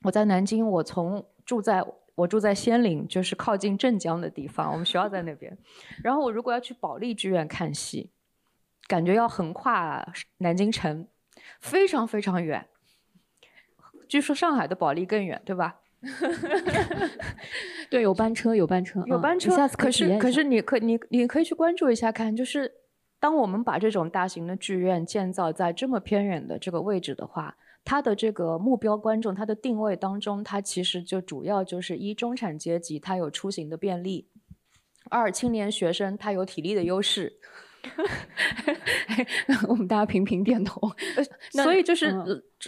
[0.02, 1.82] 我在南京，我从住在
[2.16, 5.58] 我住在仙林，就是靠近镇江的地方，我们学校在那边。
[6.04, 8.12] 然后我如果要去保利剧院看戏，
[8.86, 10.06] 感觉要横跨
[10.40, 11.08] 南京城，
[11.62, 12.68] 非常非常远。
[14.10, 15.80] 据说上海的保利更远，对吧？
[17.90, 19.56] 对，有班车，有班车，有班车。
[19.56, 22.72] 下次可是可是你可你你可以去关注一下看，就是
[23.20, 27.56] 当我们把这种大型的剧院建造在这么偏远的这个位置的话。
[27.86, 34.30] 它的这个目标观众，它的定位当中，它其实就主要就是一中产阶级，它有出行的便利；
[35.10, 37.34] 二青年学生，他有体力的优势。
[39.68, 40.82] 我们大家频频点头。
[41.52, 42.14] 所以就是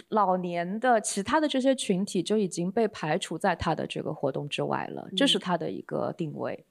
[0.08, 6.64] 老年的其他的这些群体就已经被排除在他的这个活动之外了，这是他的一个定位。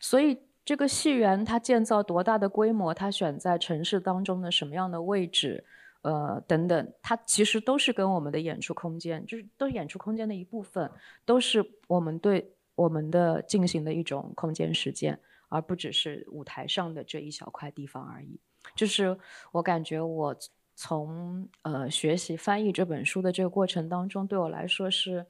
[0.00, 5.64] 所以这个戏园它建造多大的规模，它选在城市当中的什么样的位置？
[6.02, 10.90] 呃，等等，它其实都是跟我们的演出空间，就是都是演出空间的一部分，
[11.24, 15.16] 都是我们对我们的进行的一种空间实践，
[15.52, 18.40] 而不只是舞台上的这一小块地方而已。
[18.74, 19.16] 就是
[19.52, 20.34] 我感觉我
[20.74, 25.26] 从呃学习翻译这本书的这个过程当中，对我来说是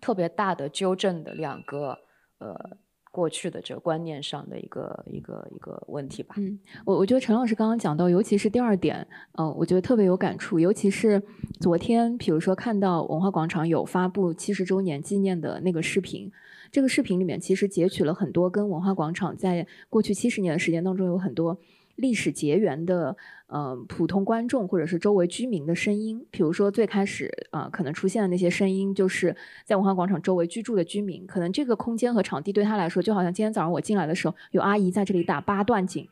[0.00, 1.98] 特别大的纠正的两个
[2.38, 2.76] 呃。
[3.14, 6.34] 过去的这个观念上的一个一个一个问题吧。
[6.36, 9.06] 嗯，我我觉得陈老师刚刚讲到，尤其是第二点，
[9.38, 10.58] 嗯，我觉得特别有感触。
[10.58, 11.22] 尤其是
[11.60, 16.32] 昨天，比如说看到文化广场有发布七十周年纪念的那个视频，
[16.74, 21.56] 这个视频里面其实截取了很多跟文化广场在过去七十年的时间当中有很多。
[21.94, 36.08] 历史结缘的，呃，普通观众或者是周围居民的声音，比如说最开始啊，可能出现的那些声音，就是在文化广场周围居住的居民，可能这个空间和场地对他来说，就好像今天早上我进来的时候，有阿姨在这里打八段锦，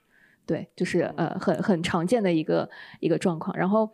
[0.46, 2.70] 对，就是呃，很很常见的一个
[3.00, 3.90] 一个状况，然后。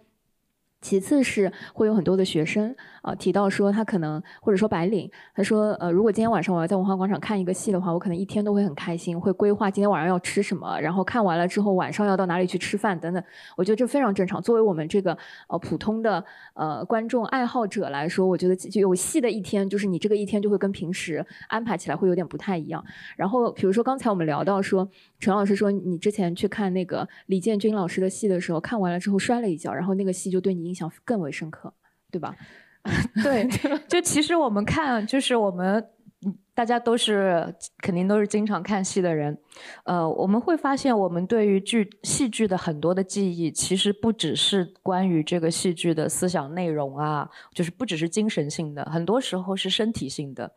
[0.80, 13.22] 其次是会有很多的学生啊提到说他可能或者说白领，他说呃如果今天晚上我要在文化广场看一个戏的话，我可能一天都会很开心，会规划今天晚上要吃什么，然后看完了之后晚上要到哪里去吃饭等等。
[13.56, 14.40] 我觉得这非常正常。
[14.40, 15.16] 作为我们这个
[15.48, 22.84] 呃普通的呃观众爱好者来说，我觉得就有戏的一天，就是你这个一天就会跟平时安排起来会有点不太一样。
[23.16, 24.88] 然后比如说刚才我们聊到说。
[25.20, 31.72] 陈老师说，你之前去看那个李建军老师的戏的时候，看完了之后摔了一跤，然后那个戏就对你印象更为深刻，
[32.10, 32.36] 对吧？
[33.24, 33.48] 对，
[33.88, 35.84] 就其实我们看，就是我们
[36.24, 39.36] 嗯大家都是肯定都是经常看戏的人，
[39.84, 50.52] 呃，我们会发现我们对于剧戏剧的很多的记忆，其实不只是关于这个戏剧的思想内容啊，就是不只是精神性的，很多时候是身体性的。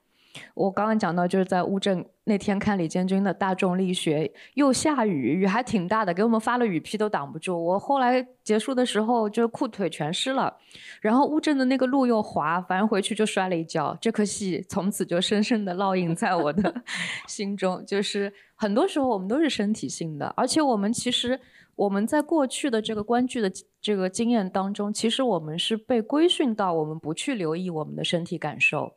[0.54, 7.62] 我刚刚讲到，就是在乌镇那天看李建军的大众力学，又下雨，雨还挺大的，给我们发了雨披都挡不住。
[7.64, 10.56] 我后来结束的时候，就裤腿全湿了，
[11.02, 13.98] 然后乌镇的那个路又滑，反正回去就摔了一跤。
[14.00, 16.74] 这颗戏从此就深深的烙印在我的
[17.28, 17.84] 心中。
[17.86, 21.40] 就是很多时候我们都是身体性的，而且我们其实
[21.76, 28.94] 我们在过去的这个观剧的这个经验当中，其实我们是被规训到我们不去留意我们的身体感受。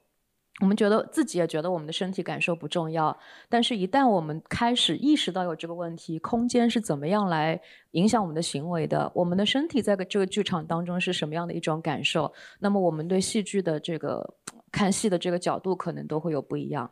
[0.61, 14.35] 我们觉得自己也觉得我们的身体感受不重要，但是，一旦我们开始意识到有这个问题，空间是怎么样来影响我们的行为的，我们的身体在这个剧场当中是什么样的一种感受，那么我们对戏剧的这个
[14.71, 16.89] 看戏的这个角度可能都会有不一样。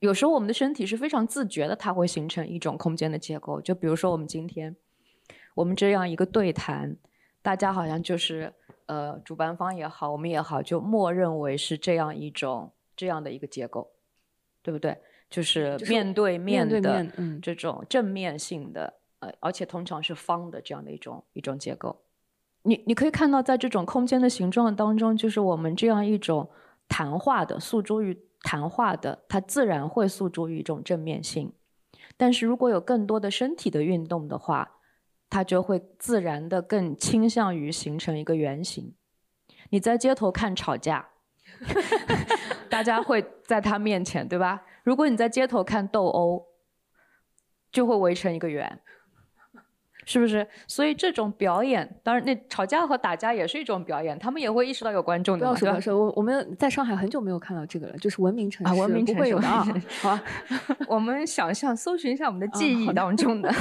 [0.00, 3.58] 有时候我们的身体是非常自觉的，它会形成一种空间的结构。
[3.62, 4.76] 就比如说我们今天，
[5.54, 6.94] 我们这样一个对谈，
[7.40, 8.52] 大家好像就是。
[8.86, 13.90] 呃，主办方也好，我们也好，就默认为是这样一种这样的一个结构，
[14.62, 14.96] 对不对？
[15.30, 17.06] 就是面对面的
[17.42, 22.02] 这种正面性的，呃，而且通常是方的这样的一种一种结构。
[22.62, 26.50] 你你可以看到，在这种空间的形状当中，就是我们这样一种
[26.88, 31.52] 谈话的诉诸于谈话的，它自然会诉诸于一种正面性。
[32.16, 34.76] 但是如果有更多的身体的运动的话，
[35.30, 38.94] 它就会自然的更倾向于形成一个圆形。
[39.70, 41.08] 你在街头看吵架，
[42.70, 44.62] 大家会在他面前，对吧？
[44.84, 46.46] 如果你在街头看斗殴，
[47.72, 48.80] 就会围成一个圆，
[50.04, 50.46] 是不是？
[50.68, 55.46] 所以这种表演，当然那吵架和打架也是一种表演，他们也会意识到有观众的。
[55.46, 59.66] 不要说，不要说，我我们在上海很久没有看到这个了，就是文明城市，文明城市会有的啊。
[60.02, 60.18] 好，
[60.86, 63.52] 我们想象，搜寻一下我们的记忆当中的。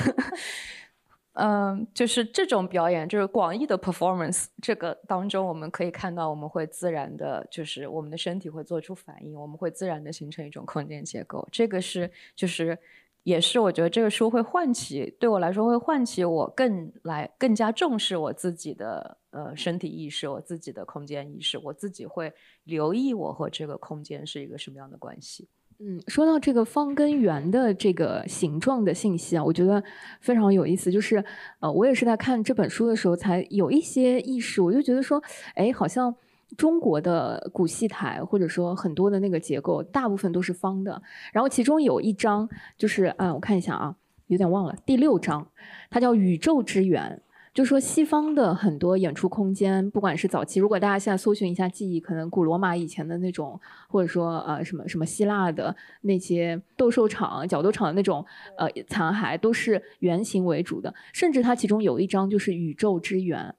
[1.33, 4.45] 嗯，就是这种表演，就是广义的 performance。
[4.61, 11.47] 这个当中，我们可以看到，我们会自然的，就是我们的身体会做出反应，我们会自然的形成一种空间结构。
[11.51, 12.77] 这个是，就是
[13.23, 22.31] 也是我觉得这个书会唤起，对我来说会唤起我更来更加重视我自己的呃身体意识，我自己的空间意识，我自己会
[22.65, 25.47] 留意我和这个空间是一个什么样的关系。
[25.85, 29.83] 嗯，说到这个方跟圆的这个形状的信息啊，我觉得
[30.21, 30.89] 非常有意思。
[30.89, 31.21] 就是，
[31.59, 35.21] 呃，我也是在看这本书的时候才有一些意识，我就觉得说，
[35.55, 36.15] 哎，好像
[36.55, 41.01] 中国的古戏台或者说很多的那个结构，大部分都是方的。
[41.33, 43.93] 然后其中有一章，就是啊，我看一下啊，
[44.27, 45.45] 有点忘了，第六章，
[45.89, 47.21] 它叫宇宙之源。
[47.53, 58.25] 就说西方的很多演出空间，不管是早期，如果大家现在搜寻一下记忆，可能古罗马以前的那种，或者说呃什么什么希腊的那些斗兽场、角斗场的那种
[58.57, 60.91] 呃残骸，都是圆形为主的。
[61.13, 63.53] 甚至它其中有一张就是宇宙之源，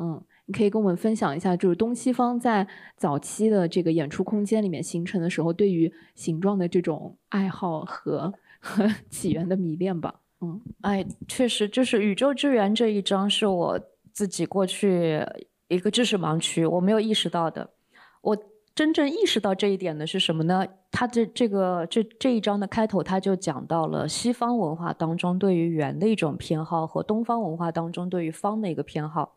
[0.00, 10.16] 嗯，你可以跟我们分享一下，就是东西方在早期的这个演出空间里面形成的时候，对于形状的这种爱好和 和起源的迷恋吧。
[10.40, 13.80] 嗯，哎，确实，就是宇宙之源这一章是我
[14.12, 15.26] 自己过去
[15.66, 17.70] 一个知识盲区，我没有意识到的。
[18.20, 18.36] 我
[18.74, 20.64] 真正意识到这一点的是什么呢？
[20.92, 29.34] 它这这个这这一章的开头，他就讲到了西方文化当中对于圆的一种偏好和东方文化当中对于方的一个偏好。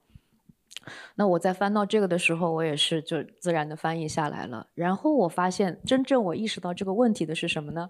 [1.16, 4.68] 那我在翻到这个的时候，我也是就自然的翻译下来了。
[4.76, 7.90] 然后我发现，真正我意识到这个问题的是什么呢？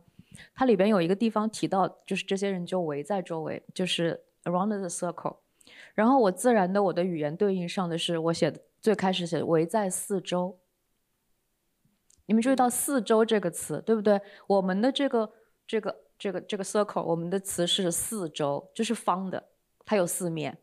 [0.54, 5.38] 它里边有一个地方提到，就是这些人就围在周围，就是 around the circle。
[5.94, 10.58] 然后我自然的我的语言对应上的是我写的最开始写的围在四周。
[12.28, 14.22] 你们注意到“四周”这个词，对不对？
[14.48, 15.34] 我们的这个
[15.68, 19.50] 这个这个这个 circle，我们的词是四周，就是方的，
[19.84, 20.58] 它有四面。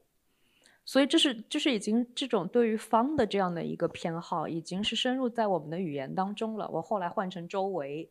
[0.84, 6.68] 所以这是就是已经这种对于方的这样的一个偏好，已经是深入在我们的语言当中了。
[6.72, 8.10] 我后来换成周围。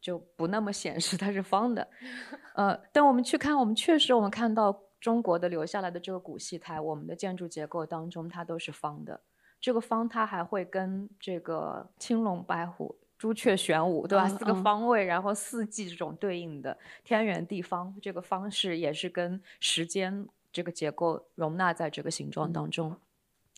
[0.00, 1.86] 就不那么显示它是方的，
[2.54, 9.20] 呃，但我们去看，我们确实我们看到中国的留下来的这个古戏台，我们的建筑结构当中它都是方的。
[9.60, 14.28] 这个方它还会跟这个青龙白虎、朱雀玄武，对吧？
[14.28, 22.96] 四个方位，然后四季这种对应的天圆地方，这个方式也是跟时间这个结构容纳在这个形状当中。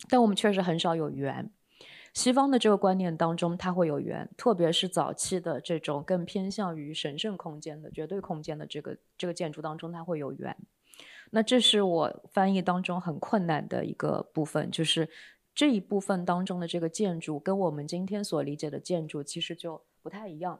[0.09, 1.49] 但我们确实很少有圆。
[2.13, 10.55] 西方的这个观念当中，它会有圆，特别是早期的这种更偏向于神圣空间的绝对空间的这个这个建筑当中，它会有圆。
[11.31, 15.07] 那这是我翻译当中很困难的一个部分，就是
[15.55, 20.59] 这一部分当中的这个建筑跟我们今天所理解的建筑其实就不太一样。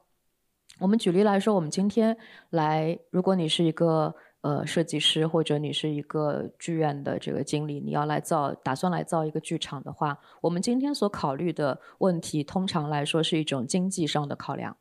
[0.79, 2.17] 我们举例来说，我们今天
[2.51, 14.75] 来，如果你是一个呃设计师，或者你是一个剧院的这个经理，你要来造，打算来造一个剧场的话，我们今天所考虑的问题，通常来说是一种经济上的考量，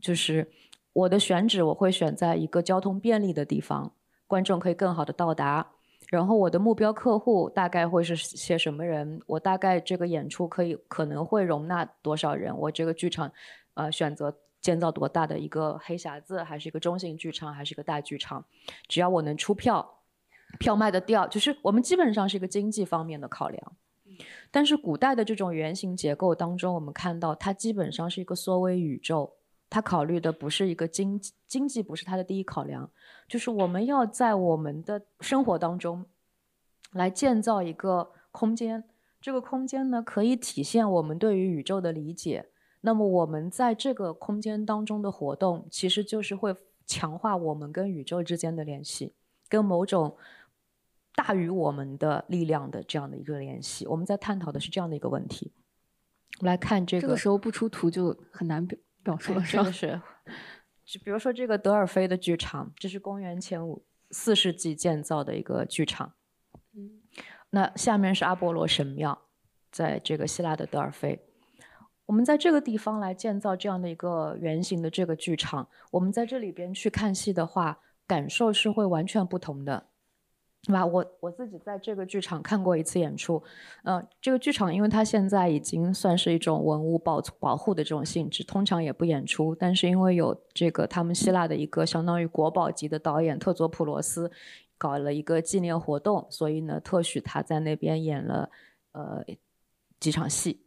[0.00, 0.50] 就是
[0.92, 3.92] 我的选址我会选在一个交通便利的地方，
[4.26, 5.66] 观众可以更好的到达。
[6.10, 9.20] 然后我的目标客户大概会是些什么人？
[9.26, 12.56] 我大概这个演出可以可能会容纳多少人？
[12.56, 13.32] 我这个剧场，
[13.72, 18.42] 呃，选择建造多大的一个黑匣子，还是一个中型剧场，还是一个大剧场？
[18.88, 19.98] 只要我能出票，
[20.58, 23.76] 票卖得掉，就是我们基本上是一个经济方面的考量。
[24.50, 29.34] 但是古代的这种圆形结构当中，我们看到它基本上是一个缩微宇宙。
[29.68, 32.90] 它考虑的不是一个经济经济，不是它的第一考量，
[33.28, 36.06] 就是我们要在我们的生活当中
[36.92, 38.84] 来建造一个空间。
[39.20, 42.46] 这个空间呢，可以体现我们对于宇宙的理解。
[42.86, 46.54] 那么我们在这个空间当中的活动，其实就是会
[46.86, 49.14] 强化我们跟宇宙之间的联系，
[49.48, 50.16] 跟某种
[51.14, 53.86] 大于我们的力量的这样的一个联系。
[53.86, 55.50] 我们在探讨的是这样的一个问题。
[56.40, 58.78] 我们来看这个，这个时候不出图就很难表。
[59.02, 60.00] 表述了，是的是，
[60.84, 66.14] 就比如说这个德尔菲的剧场，这是公元前五四世纪建造的一个剧场。
[66.72, 67.02] 嗯，
[67.50, 69.26] 那下面是阿波罗神庙，
[69.70, 71.20] 在这个希腊的德尔菲。
[72.06, 79.86] 我们在这个地方来建造这样的一个圆形的这个剧场，我们在这里边去看戏的话，感受是会完全不同的。
[80.72, 83.42] 吧，我我自己在这个剧场看过一次演出，
[83.82, 89.54] 呃，这个剧场因为它现在已经算是一种文物保保护的这种性质，通常也不演出。
[89.54, 94.32] 但是因为有这个他们希腊的一个相当于国宝级的导演特佐普罗斯
[94.78, 98.50] 搞了一个纪念活动，所以呢，特许他在那边演了
[98.92, 99.22] 呃
[100.00, 100.63] 几场戏。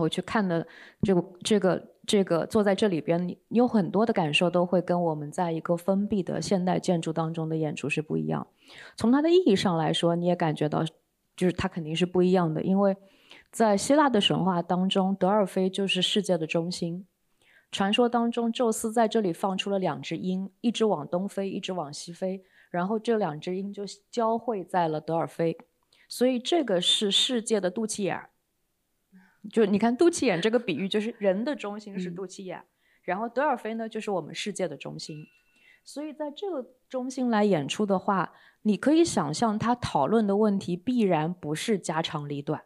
[0.00, 0.66] 我去看的
[1.02, 1.90] 这个这个。
[2.06, 8.46] 这个坐在这里边，你有很多的感受都会跟我们在一个封闭的现代建筑当中的演出是不一样。
[8.94, 10.84] 从它的意义上来说，你也感觉到，
[11.34, 12.62] 就是它肯定是不一样的。
[12.62, 12.94] 因为
[13.50, 17.06] 在希腊的神话当中，德尔菲就是世界的中心。
[17.72, 25.56] 传说当中，宙斯在这里放出了两只鹰，一只往东飞，一只往西飞，然后这两只鹰就交汇在了德尔菲，
[26.06, 28.28] 所以这个是世界的肚脐眼儿。
[29.50, 32.64] 就你看，肚脐眼这个比喻，就是人的中心是肚脐眼，
[33.02, 35.26] 然后德尔菲呢，就是我们世界的中心。
[35.84, 38.32] 所以在这个中心来演出的话，
[38.62, 42.64] 你可以想象，他讨论的问题必然不是家长里短，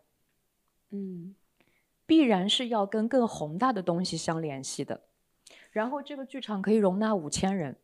[0.90, 1.34] 嗯，
[2.06, 5.02] 必然是要跟更宏大的东西相联系的。
[5.72, 7.76] 然后这个剧场可以容纳五千人。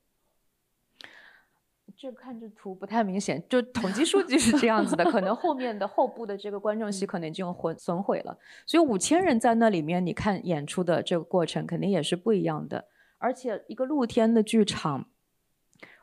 [1.96, 8.36] 这看这图不太明显，就统计数据是这样子的，可能后面的后部的这个观众席可能就毁损毁了。
[8.66, 12.84] 所以五千人在那里面，你看演出的这个过程肯定也是不一样的。
[13.18, 15.06] 而且一个露天的剧场，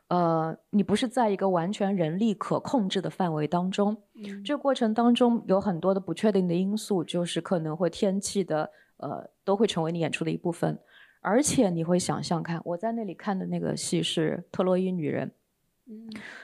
[0.08, 3.96] 呃，你不是在一个完全人力可控制的范围当中，
[4.44, 10.78] 这个过程当中有很多的不确定的因素，就是可能会天气的，呃，都会成为你演出的一部分。
[11.20, 15.28] 而且你会想象看，我在那里看的那个戏是《特洛伊女人》。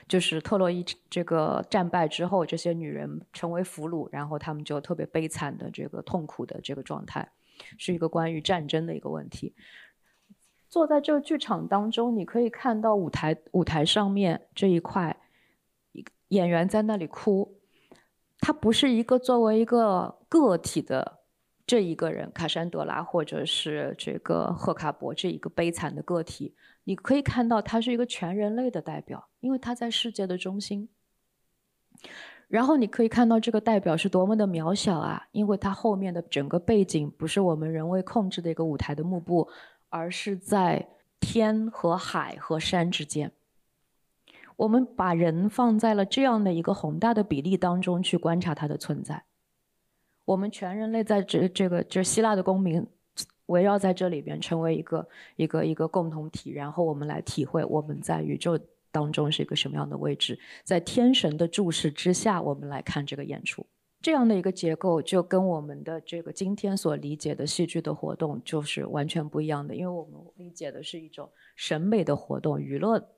[0.09, 7.31] 就是特洛伊这个战败之后，这些女人成为俘虏，然后她们就特别悲惨的这个痛苦的这个状态，
[7.79, 9.55] 是一个关于战争的一个问题。
[10.69, 15.17] 坐在这个剧场当中，你可以看到舞台舞台上面这一块，
[16.29, 17.59] 演员在那里哭，
[18.41, 21.21] 他不是一个作为一个个体的
[21.67, 26.55] 这一个人，卡珊德拉或者是这个赫卡伯这一个悲惨的个体。
[26.89, 30.89] 你可以看到，他是一个全人类的代表，因为他在世界的中心。
[32.49, 39.47] 然后你可以看到这个代表是多么的渺小啊，因为他后面的整个背景不是我们人为控制的一个舞台的幕布，
[39.91, 40.89] 而是在
[41.21, 43.31] 天和海和山之间。
[44.57, 49.25] 我们把人放在了这样的一个宏大的比例当中去观察它的存在。
[50.25, 52.87] 我们全人类在这这个这希腊的公民。
[53.49, 58.59] 围绕在这里边，成为一个一个一个共同体，然后我们来体会我们在宇宙
[58.91, 63.67] 当中是一个什么样的位置，在天神的注视之下，我们来看这个演出，
[64.01, 73.09] 这样的一个结构就跟我们的这个今天所理解的戏剧的活动就是完全不一样的，因为我们理解的是一种审美的活动，娱乐、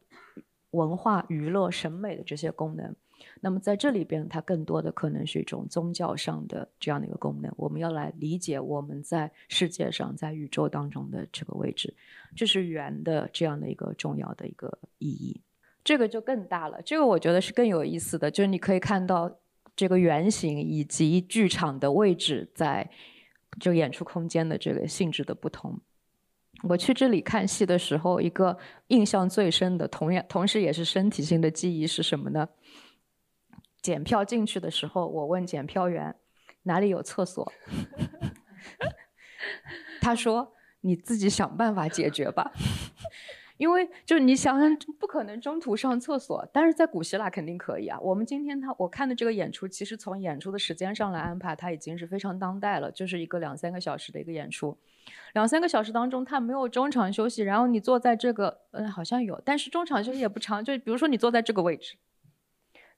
[0.71, 2.95] 文化、娱乐、审美的这些功能。
[3.41, 7.53] 那么在这里边，它更多的可能是一种宗教上的这样的一个功能。
[7.57, 11.95] 我们要来理解我们在世界上、在宇宙当中的这个位置，
[12.37, 15.41] 这是圆的这样的一个重要的一个意义。
[15.83, 19.39] 这个就更大了，这个我觉得是更有意思的，就是你可以看到
[19.75, 22.91] 这个圆形以及剧场的位置在
[23.59, 25.81] 就演出空间的这个性质的不同。
[26.65, 28.59] 我去这里看戏的时候，一个
[28.89, 32.47] 印象最深的，同样同时也是身体性的记忆是什么呢？
[33.83, 36.15] 检票进去的时候，我问检票员
[36.65, 37.53] 哪里有厕所，
[40.01, 42.53] 他说你自己想办法解决吧。
[43.57, 48.01] 因为就是你想想，不可能中途上厕所，但是在古希腊肯定可以啊。
[48.01, 54.79] 我们今天他我看的这个演出，其实从演出的时间上来安排，它已经是非常当代了，就是一个两三个小时的一个演出，
[55.35, 61.97] 两三个小时当中它没有中场休息，然后你坐在这个，嗯，好像有，但是中场休息也不长，就比如说你坐在这个位置，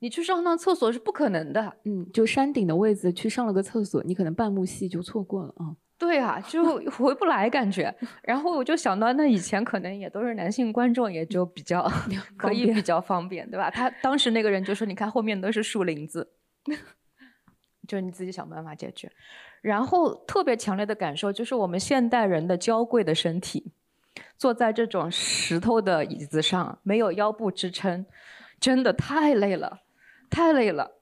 [0.03, 5.77] 你去上趟厕所是不可能的，嗯，就山顶的位置去上了个厕所，你可能半幕戏就错过了啊。
[5.97, 7.95] 对啊，就 回不来感觉。
[8.25, 11.89] 然后我就想到，那以前可能也都是男性观众，也就比较
[12.37, 13.71] 可以比较方便，对吧？
[13.71, 16.33] 他当时那个人就说：“你看后面都是树林子，
[17.87, 19.09] 就是你自己想办法解决。”
[19.63, 23.71] 然后特别强烈的感受就是，我们现代人的娇贵的身体，
[24.37, 28.05] 坐在这种石头的椅子上，没有腰部支撑，
[28.59, 29.83] 真的太累了，
[30.33, 30.99] 太累了。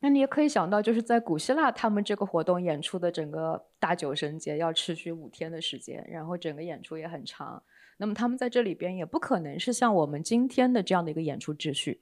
[0.00, 7.62] 那你也可以想到，就是在古希腊，他们这个活动演出的整个大酒神节要持续五天的时间，然后整个演出也很长。
[7.98, 12.00] 那么他们在这里边也不可能是像我们今天的这样的一个演出秩序，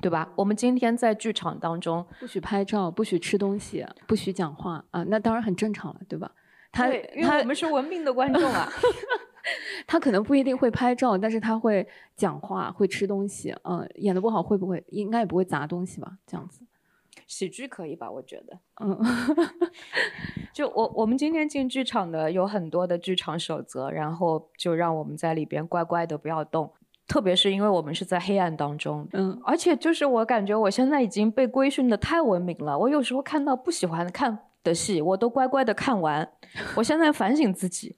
[0.00, 0.32] 对吧？
[0.34, 6.32] 我们今天在剧场当中不许拍照，不许吃东西，不许讲话啊，那当然很正常了，对吧？
[6.72, 8.72] 他因为我们是文明的观众啊。
[9.86, 11.86] 他可能不一定会拍照，但是他会
[12.16, 13.54] 讲话，会吃东西。
[13.64, 14.82] 嗯，演的不好会不会？
[14.88, 16.18] 应该也不会砸东西吧？
[16.26, 16.60] 这样子，
[17.26, 18.10] 喜剧可以吧？
[18.10, 18.98] 我觉得，嗯，
[20.52, 26.72] 就我我们今天进剧场的有很多的剧场守则，然后就让我们在里边乖乖的不要动。
[27.08, 32.76] 特别是因为我们是在黑暗当中，嗯，而且就是我感觉我现在已经被规训的太文明了。
[32.76, 36.28] 我有时候看到不喜欢看的戏，我都乖乖的看完。
[36.74, 37.96] 我现在反省自己。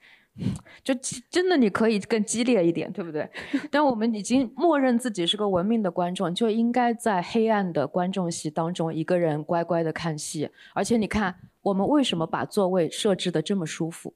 [0.85, 0.95] 就
[1.31, 3.29] 真的你可以更激烈一点，对不对？
[3.71, 10.49] 但我们已经默认自己是个文明的观众，就应该在黑暗的观众席当中一个人乖乖的看戏。
[10.75, 14.15] 而且你看，我们为什么把座位设置的这么舒服？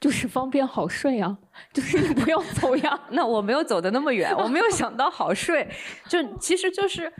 [0.00, 1.38] 就是方便好睡啊，
[1.72, 3.00] 就是你不用走呀。
[3.10, 5.68] 那我没有走的那么远，我没有想到好睡，
[6.08, 7.12] 就其实就是。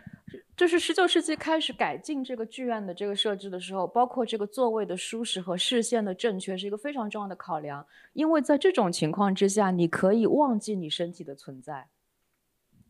[0.59, 7.87] 就是十九世纪开始改进这个剧院的这个设置的时候，包括这个座位的舒适和视线的正确是一个非常重要的考量。
[8.13, 11.87] 因为在这种情况之下，你可以忘记你身体的存在。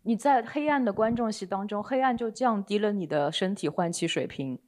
[0.04, 4.58] 你在黑暗的观众席当中，黑暗就降低了你的身体换气水平，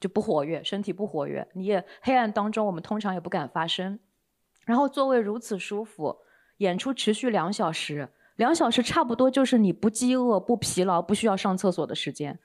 [0.00, 1.46] 就不活跃，身体不活跃。
[1.52, 4.00] 你也黑暗当中，我们通常也不敢发声。
[4.64, 6.16] 然后座位如此舒服，
[6.56, 8.08] 演出持续两小时。
[8.40, 12.38] 两小时差不多就是你不饥饿、不疲劳、不需要上厕所的时间，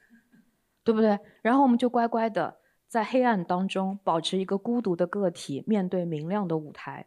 [0.84, 1.18] 对不对？
[1.42, 7.06] 然后我们就乖乖的在黑暗当中保持一个孤独的个体，面对明亮的舞台。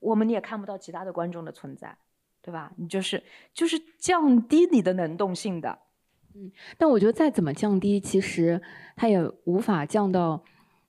[0.00, 1.96] 我们你也看不到其他的观众的存在，
[2.42, 2.72] 对吧？
[2.76, 3.22] 你就是
[3.54, 5.78] 就是降低你的能动性的。
[6.34, 8.60] 嗯，但我觉得再怎么降低，其实
[8.96, 10.42] 它也无法降到。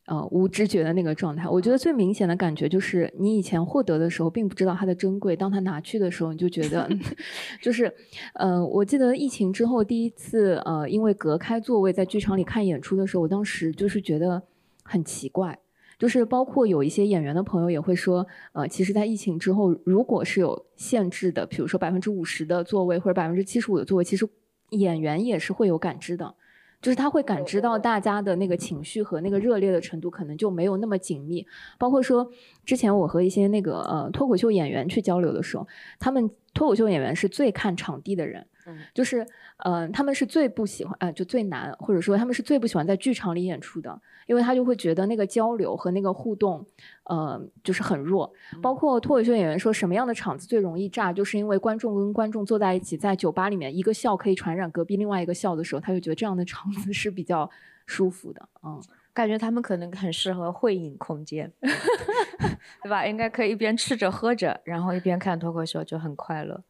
[0.08, 6.90] 呃，无知觉的那个状态，我觉得最明显的感觉就是，你以前获得的时候并不知道它的珍贵，当它拿去的时候，你就觉得，
[7.62, 7.94] 就是，
[8.34, 14.42] 呃，我记得疫情之后第一次，呃，因为隔开座位在剧场里看演出的时候，我当时就是觉得
[14.82, 15.60] 很奇怪，
[16.00, 24.26] 就是包括有一些演员的朋友也会说，呃，其实，在疫情之后，如果是有限制的，比如说百分之五十的座位或者百分之七十五的座位，其实
[24.70, 26.34] 演员也是会有感知的。
[26.82, 31.46] 就是他会感知到大家的那个情绪和那个热烈的程度，可能就没有那么紧密。
[31.78, 32.32] 包括说，
[32.66, 35.68] 之前我和一些那个呃脱口秀演员去交流的时候，
[36.00, 38.46] 他们脱口秀演员是最看场地的人。
[38.94, 39.26] 就是，
[39.58, 46.66] 呃，他们是最不喜欢，呃，就最难，或者说他们是最不喜欢在剧场里演出的，因为他就会觉得那个交流和那个互动，
[47.06, 48.32] 呃，就是很弱。
[48.62, 57.50] 包括脱口秀演员说，什么样的场子最容易炸，就是因为观众跟观众坐在一起，在酒吧里面，一个笑可以传染隔壁另外一个笑的时候，他就觉得这样的场子是比较
[57.86, 58.50] 舒服的。
[58.64, 58.82] 嗯，
[59.14, 61.52] 感觉他们可能很适合会影空间，
[62.84, 63.06] 对吧？
[63.08, 66.64] 应该可以一边吃着喝着，然后一边看脱口秀，就很快乐。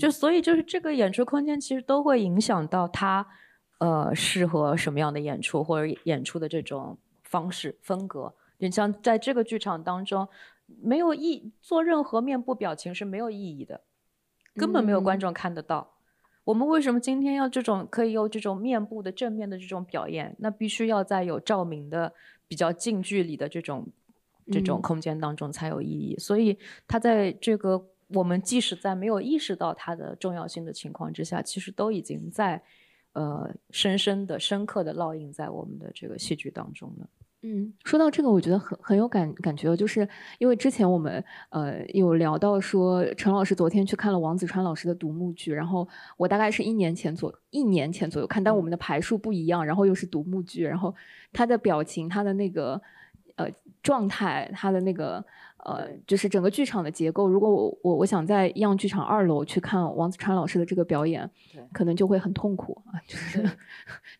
[0.00, 3.26] 就所以就是这个演出空间其实都会影响到他，
[3.78, 8.34] 呃，适合什么样的演出或者演出的这种方式风格。
[8.58, 10.26] 你像在这个剧场当中，
[10.80, 13.82] 没有意做任何面部表情是没有意义的，
[14.54, 15.92] 根本没有观众看得到。
[16.44, 20.34] 我们为什么今天要这种可以用这种面部的正面的这种表演？
[20.38, 22.14] 那必须要在有照明的
[22.48, 23.86] 比较近距离的这种
[24.50, 26.16] 这种空间当中才有意义。
[26.18, 26.58] 所以
[26.88, 27.90] 他在这个。
[28.08, 32.62] 我们即使在没有意识到它的重要性的情况之下，其实都已经在，
[33.12, 37.08] 呃，深深的、深刻的烙印在我们的这个戏剧当中了。
[37.46, 45.86] 嗯，说到这个，我觉得很很有感感觉，就是因为之前我们呃有聊到说，陈老师昨天去看了王子川老师的独幕剧，然后
[46.16, 50.94] 我大概是一年前左一年前左右看，但我们的排数不一样，然后又是独幕剧，然后
[51.34, 52.80] 他的表情，他的那个
[53.36, 53.46] 呃
[53.82, 55.22] 状态，他的那个
[55.64, 61.28] 呃就是整个剧场的结构，如果我我我想在样剧场二楼去看王子川老师的这个表演，
[61.72, 63.42] 可能就会很痛苦啊，就是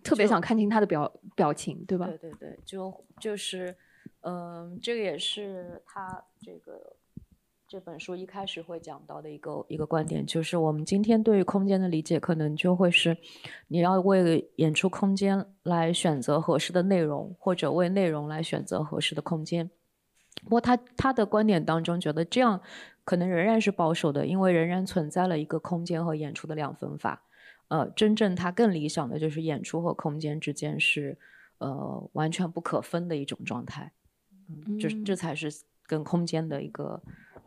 [0.02, 2.06] 特别想看清他的表表情，对吧？
[2.06, 3.76] 对对对，就就是，
[4.22, 6.96] 嗯、这个也是他这个
[7.66, 13.16] 这本书一开始会讲到的一个一个观点，就是我们今天对于空间的理解，可能就会是
[13.68, 19.70] 你要为演出空间来选择合适的内容，或者为内容来选择合适的空间。
[20.42, 22.60] 不过他他的观点当中觉得这样
[23.04, 27.22] 可能仍然是保守的，因为仍然存在了一个空间和演出的两分法。
[27.68, 31.16] 呃，真正他更理想的就是演出和空间之间是
[31.58, 33.92] 呃完全不可分的一种状态。
[34.48, 35.50] 嗯，这这才是
[35.86, 37.02] 跟空间的一个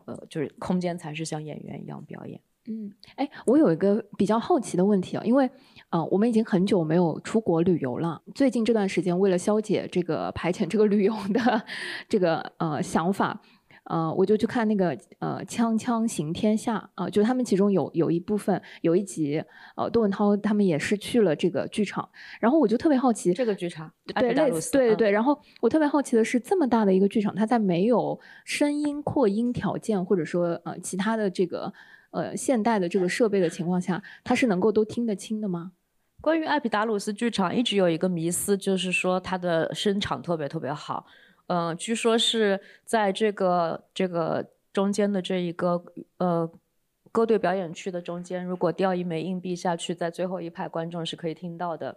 [0.06, 2.42] 呃，就是空间才是像演员一样表演。
[2.68, 5.50] 嗯，哎，我有一个比较好奇的问题啊，因为
[5.90, 8.22] 呃，我们已经很久没有出国旅游了。
[8.36, 11.64] 最近这段时间，为了消解这个排遣这个旅游的
[12.10, 13.42] 这个呃想法，
[13.86, 14.90] 呃，我就去看那个
[15.20, 19.42] 呃《锵锵行天下》啊、就是他们其中有有一部分有一集，
[19.78, 22.10] 呃，窦文涛他们也是去了这个剧场，
[22.42, 25.12] 然后我就特别好奇，这个剧场，对，类似对对对。
[25.12, 31.72] 然后我特别好奇的是，这么大的一个剧场，它在没有声音扩音条件，或者说呃其他的这个
[32.12, 35.74] 呃现代的这个设备的情况下，它是能够都听得清的吗？
[36.20, 41.06] 关于艾比达鲁斯剧场，一直有一个迷思，就是说它的声场特别特别好。
[41.48, 45.82] 嗯、据说是在这个这个中间的这一个
[46.18, 46.52] 呃
[47.12, 51.96] 歌队表演区的中间，如果掉一枚硬币下去，在最后一排观众是可以听到的。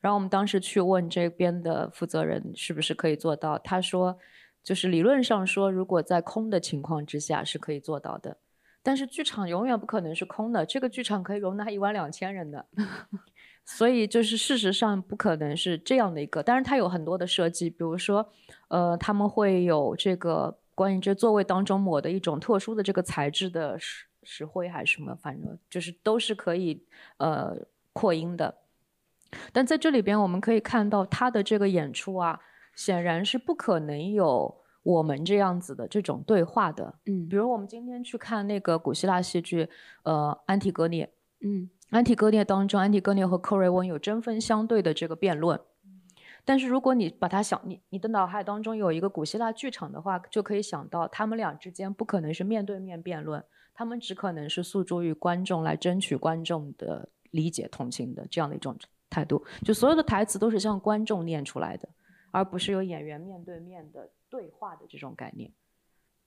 [0.00, 4.18] 然后我们当时去问这边的负责人是不是可以做到，他说
[4.64, 8.38] 就是理论上说，如果在空的情况之下是可以做到的。
[8.88, 12.64] 但是剧场永远不可能是空的，这个剧场可以容纳一万两千人的，
[13.62, 16.42] 所以就是事实上不可能是这样的一个。
[16.42, 18.26] 当然，它有很多的设计，比如说，
[18.68, 26.82] 呃，他们会有这个关于这座位当中抹的一种特殊的这个材质的石石灰还是什么，反正就是都是可以
[27.18, 27.54] 呃
[27.92, 28.54] 扩音的。
[29.52, 32.40] 但在这里边，我们可以看到他的这个演出啊，
[32.74, 36.94] 显然是不可能有我们这样子的这种对话的。
[37.06, 39.68] 嗯比如我们今天去看那个古希腊戏剧，
[40.02, 41.06] 呃，《安提戈涅》。
[41.40, 45.58] 嗯安提戈涅当中，安提戈涅和克瑞翁有针锋相对的这个辩论。
[46.44, 58.74] 但是如果你把它想，你你的脑海当中有一个古希腊剧场的话，就可以想到他们俩之间不可能是面对面辩论，他们只可能是诉诸于观众来争取观众的理解、同情的这样的一种
[59.10, 59.44] 态度。
[59.62, 61.88] 就所有的台词都是向观众念出来的，
[62.30, 65.50] 而不是由演员面对面的对话的这种概念。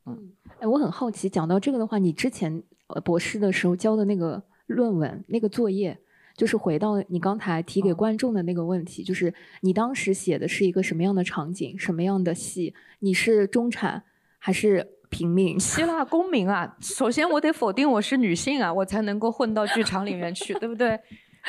[0.05, 5.97] 嗯哎，我很好奇，讲到这个的话，你之前呃博士的时候交的那个论文那个作业，
[6.35, 12.73] 就是回到你刚才提给嗯观众的那个问题，就是你当时写的是一个什么样的场景，什么样的戏？
[12.99, 14.03] 你是中产
[14.39, 15.57] 还是平民？
[15.61, 20.99] 希腊公民啊，首先我得否定我是女性啊，我才能够混到剧场里面去，对不对？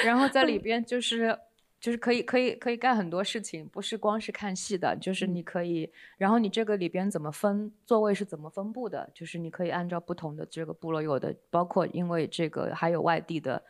[0.04, 1.38] 然后在里边就是
[1.82, 13.60] 就是可以可以可以干很多事情，不是光是看戏的，就是你可以，然后你这个里边怎么分座位是怎么分布的，就是你可以按照不同的这个部落有的，包括因为这个还有外地的，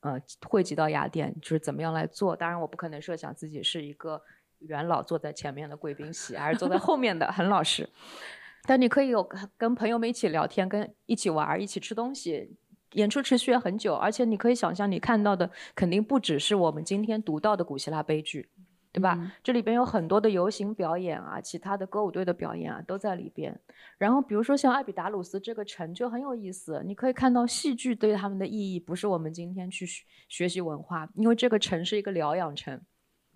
[0.00, 2.36] 呃，汇集到雅典，就是怎么样来做。
[2.36, 4.20] 当然，我不可能设想自己是一个
[4.58, 7.88] 元老坐在前面的贵宾席，还是坐在后面的很老实。
[8.68, 12.50] 但你可以有跟跟朋友们一起聊天，跟一起玩儿，一起吃东西。
[12.94, 18.48] 演出持续了很久，而且你可以想象，你看到的肯定不只是我们今天读到的古希腊悲剧，
[18.92, 19.16] 对吧？
[19.18, 23.60] 嗯这里边有很多的游行表演啊，其他的歌舞队的表演啊，都在里边。
[23.98, 32.80] 然后比如说像艾比达鲁斯这个城就很有意思，你可以看到戏剧对他们的意义不是我们今天去学学习文化，因为这个城是一个疗养城。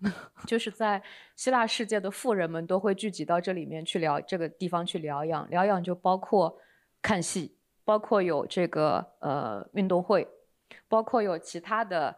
[0.47, 1.03] 就是在
[1.35, 6.57] 希腊世界的富人们都会聚集到这里面去疗这个地方去疗养，疗养就包括
[7.01, 7.57] 看戏，
[7.89, 10.27] 包括有这个呃运动会，
[10.87, 12.15] 包括有其他的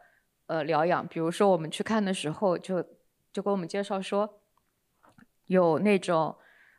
[0.48, 2.84] 呃疗养，比如说我们去看的时候就
[3.32, 4.30] 就跟我们介绍说，
[5.46, 6.36] 有那种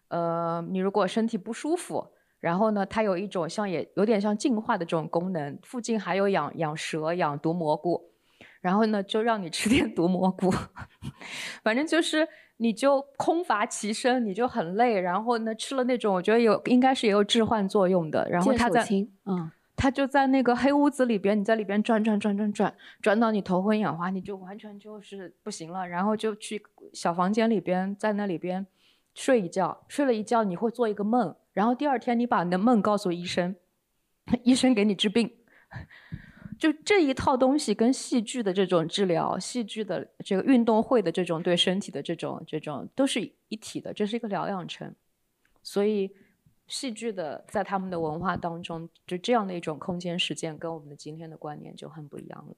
[0.08, 2.12] 呃你如果身体不舒服。
[2.40, 8.11] 然后呢，它有一种像也有点像净化的这种功能，附近还有养养蛇、养毒蘑菇，
[8.62, 10.50] 然后呢就让你吃点毒蘑菇，
[11.62, 18.86] 反正就是你就空乏其身，你就很累，然后呢吃了那种我觉得有应该是也有致幻作用的，然后剑它在，
[19.26, 28.64] 嗯，他就在那个黑屋子里边，你在里边转转转转转，转到你头昏眼花，你就完全就是不行了，然后就去小房间里边，在那里边
[29.12, 33.56] 睡一觉，睡了一觉你会做一个梦，然后第二天你把你的梦告诉医生，
[34.44, 35.32] 医生给你治病。
[36.62, 44.94] 就这一套东西跟戏剧的这种治疗、戏剧的这个运动会的这种对身体的这种这种都是一体的，这是一个疗养城。
[45.64, 46.14] 所以，
[46.68, 52.54] 戏剧的在他们的文化当中，就这样的一种空间实践，跟我们的今天的观念就很不一样了。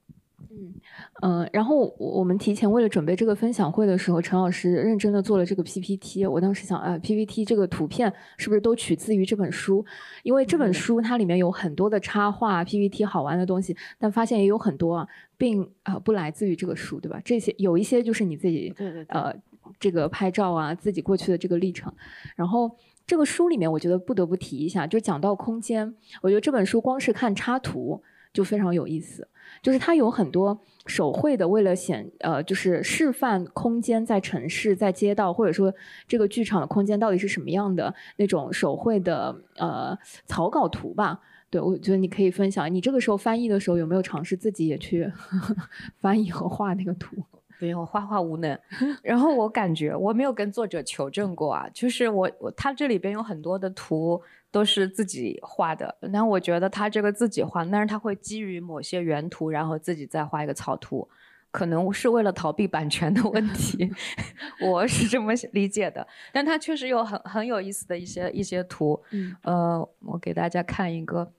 [0.51, 0.73] 嗯
[1.21, 6.25] 呃，然后我我们提前为了准备这个分享会的时候，陈老师认真的做了这个 PPT。
[6.25, 9.85] 我当时想，啊，PPT 这个图片是不是都取自于这本书？
[10.23, 17.21] 因为这本书它里面有很多的插画、PPT 好玩的东西，但发现也有很多啊，并啊不来自于这个书，对吧？
[17.23, 19.33] 这些有一些就是你自己对对呃
[19.79, 21.91] 这个拍照啊，自己过去的这个历程。
[22.35, 22.69] 然后
[23.07, 28.01] 这个书里面，我觉得不得不提一下，就讲到空间，我觉得这本书光是看插图
[28.35, 29.27] 就非常有意思。
[29.61, 35.73] 就是它有很多手绘的，为了显呃，就是示范空间在城市、在街道，或者说
[36.07, 41.19] 这个剧场的空间到底是什么样的那种手绘的呃草稿图吧。
[41.49, 42.71] 对，我觉得你可以分享。
[42.71, 45.09] 你这个时候翻译的时候有没有尝试自己也去
[46.01, 47.15] 翻译和画那个图？
[47.59, 48.57] 不用，我画画无能。
[49.03, 61.07] 然后我感觉我没有跟作者求证过啊，就是我我他这里边有很多的图都是自己画的，那我觉得他这个自己画，但是他会基于某些原图，然后自己再画一个草图，
[61.51, 63.89] 可能是为了逃避版权的问题，
[64.61, 66.07] 我是这么理解的。
[66.31, 71.31] 但他确实有很很有意思的一些一些图，嗯，呃，我给大家看一个。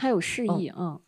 [0.00, 1.00] 它有示意，嗯。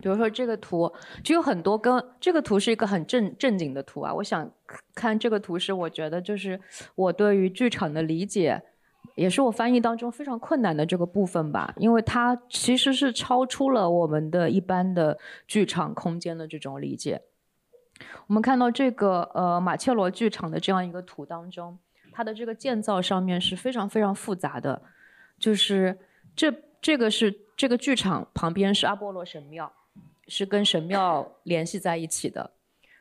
[0.00, 0.92] 比如说这个图，
[1.24, 4.12] 就有很多跟这个图是一个很正正经的图啊。
[4.12, 4.50] 我想
[4.94, 6.60] 看这个图是，我觉得就是
[6.94, 8.62] 我对于剧场的理解，
[9.14, 17.22] 也是我翻译当中非常困难的这个部分吧，因为它其实是超出了我们的一般的剧场空间的这种理解。
[18.26, 21.78] 我们看到这个呃马切罗剧场的这样一个图当中，
[22.12, 24.82] 它的这个建造上面是非常非常复杂的，
[25.38, 25.98] 就是
[26.34, 29.72] 这这个是这个剧场旁边是阿波罗神庙。
[30.28, 32.50] 是跟神庙联系在一起的，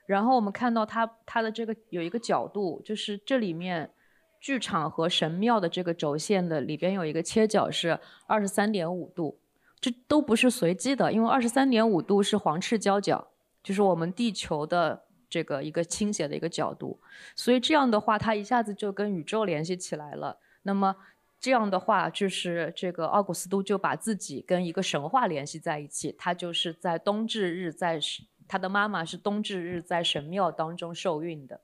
[0.05, 3.91] 然后我们看到它它的这个有一个角度，就是这里面
[4.39, 9.39] 剧场和神庙的这个轴线的里边有一个切角是二十三点五度，
[9.79, 13.27] 这都不是随机的，因为二十三点五度是黄赤交角，
[13.63, 16.99] 就是我们地球的这个一个倾斜的一个角度，
[17.35, 20.37] 所以这样的话它一下子就跟宇宙联系起来了。
[20.61, 20.95] 那么
[21.39, 26.13] 这样的话，就是这个奥古斯都就把自己跟一个神话联系在一起。
[26.17, 27.99] 他就是在冬至日，在
[28.47, 31.61] 他的妈妈是冬至日在神庙当中受孕的，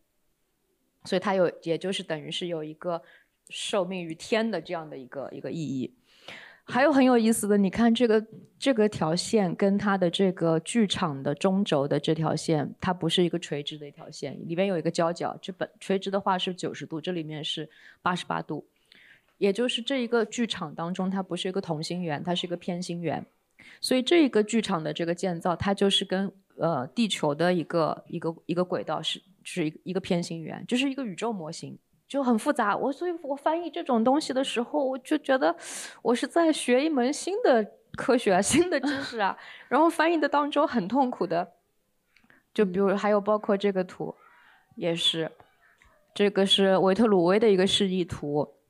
[1.05, 3.01] 所以他有，也就是等于是有一个
[3.49, 5.95] 受命于天的这样的一个一个意义。
[6.63, 8.23] 还有很有意思的，你看这个
[8.57, 15.37] 这个条线跟它的这个剧场的中轴的这条线，它不是一个垂直的一条线，里边有一个交角。
[15.41, 17.67] 这本垂直的话是九十度，这里面是
[18.01, 18.65] 八十八度。
[19.41, 23.25] 也就是这一个剧场当中，它不是一个同心圆，它是一个偏心圆，
[23.79, 31.75] 所以这一个剧场的这个建造，它就是跟呃地球的一个一个一个轨道是是一一个偏心圆，就是一个宇宙模型，
[32.07, 32.77] 就很复杂。
[32.77, 35.55] 我所以，我翻译这种东西的时候，我就觉得
[36.03, 37.65] 我是在学一门新的
[37.97, 39.35] 科学、 新的知识啊。
[39.69, 41.53] 然后翻译的当中很痛苦的，
[42.53, 44.13] 就比如还有包括这个图，
[44.75, 45.31] 也是，
[46.13, 48.60] 这个是维特鲁威的一个示意图。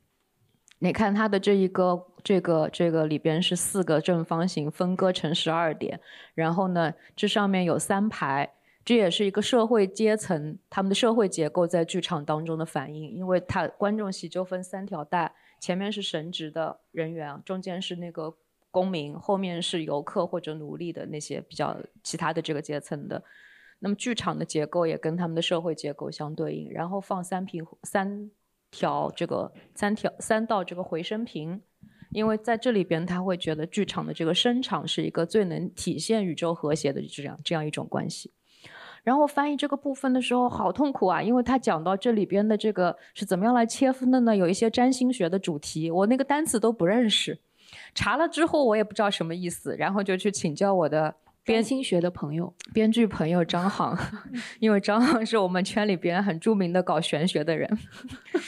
[0.83, 5.99] 你看它的这一个这个这个里边是四个正方形分割成十二点，
[6.33, 8.51] 然后呢，这上面有三排，
[8.83, 18.35] 这也是一个社会阶层他们的社会结构在剧场当中的反应，因为它观众席就分三条带，前面是神职的人员，中间是那个
[18.71, 23.23] 公民，后面是游客或者奴隶的那些比较其他的这个阶层的，
[23.77, 28.31] 那么剧场的结构也跟他们的社会结构相对应，然后放三平三。
[28.71, 31.61] 调这个三条三道这个回声屏，
[32.11, 38.31] 因为在这里边他会觉得剧场的这个声场是一个最能体现宇宙和谐的这样这样一种关系。
[39.03, 44.35] 然后翻译这个部分的时候好痛苦啊，因为他讲到这里边的这个是怎么样来切分的呢？
[44.35, 47.39] 有一些占星学的主题，我那个单词都不认识，
[47.93, 51.15] 查了之后我也不知道什么意思，然后就去请教我的。
[51.43, 53.97] 编心学的朋友，编剧朋友张航，
[54.59, 57.69] 因为张航是我们圈里边很著名的搞玄学的人，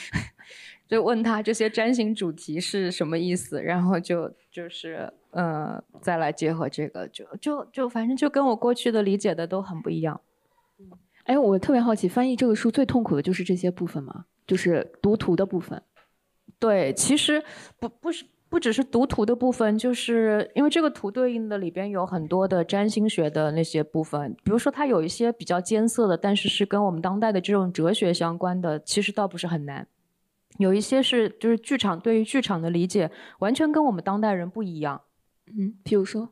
[0.88, 10.22] 就问他这些占星主题是什么意思，然后就就是嗯，再来结合这个，就就就反正就跟我过去的理解的都很不一样。
[11.24, 14.26] 哎，我特别好奇，翻译这个书最痛苦的就是这些部分吗？
[14.46, 15.82] 就是读图的部分？
[16.60, 17.44] 对，其实
[17.80, 18.26] 不不是。
[18.54, 29.88] 不只是读图的部分，就是因为这个图对应的里边有很多的占星学的那些部分，比如说它有一些比较艰涩的，但是是跟我们当代的这种哲学相关的，其实倒不是很难。
[30.60, 35.01] 有一些是就是剧场对于剧场的理解完全跟我们当代人不一样。
[35.47, 36.30] 嗯，比如说，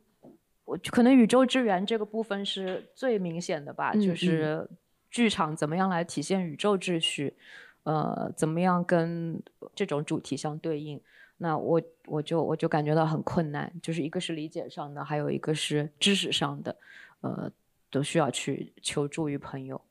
[0.65, 4.69] 我可能宇宙之源这个部分是最明显的吧，嗯就是
[5.09, 7.34] 剧场怎么样来体现宇宙秩序，
[7.82, 9.41] 呃，怎么样跟
[9.74, 11.01] 这种主题相对应。
[11.41, 16.75] 那我我就我就感觉到很困难，就是一个是理解上的，还有一个是知识上的，
[17.21, 17.51] 呃，
[17.89, 19.81] 都需要去求助于朋友。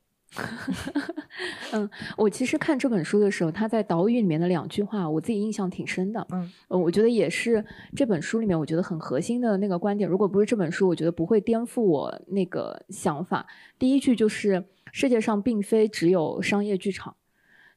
[1.72, 6.24] 嗯我其实看这本书的时候，他在导语里面的两句话，我自己印象挺深的。
[6.30, 7.64] 嗯，呃，我觉得也是
[7.96, 10.08] 这本书里面我觉得很核心的那个观点。
[10.08, 13.44] 如果不是这本书，我觉得不会颠覆我那个想法。
[13.76, 17.16] 第一句就是世界上并非只有商业剧场，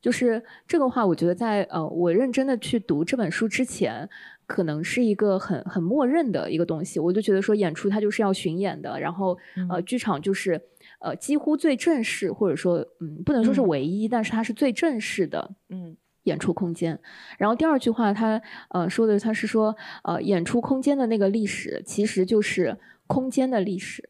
[0.03, 4.07] 就是这个话，我觉得在呃我认真的去读这本书之前。
[4.45, 9.35] 可能是一个很很默认的一个东西，我就觉得说演出它就是要巡演的，然后
[9.69, 10.61] 呃剧场就是
[10.99, 16.99] 呃几乎最正式，或者说嗯不能说是嗯唯一，但是它是最正式的嗯演出空间。
[17.37, 18.39] 然后第二句话他
[18.71, 19.73] 呃说的他是说
[20.03, 22.77] 呃演出空间的那个历史其实就是
[23.07, 24.09] 空间的历史。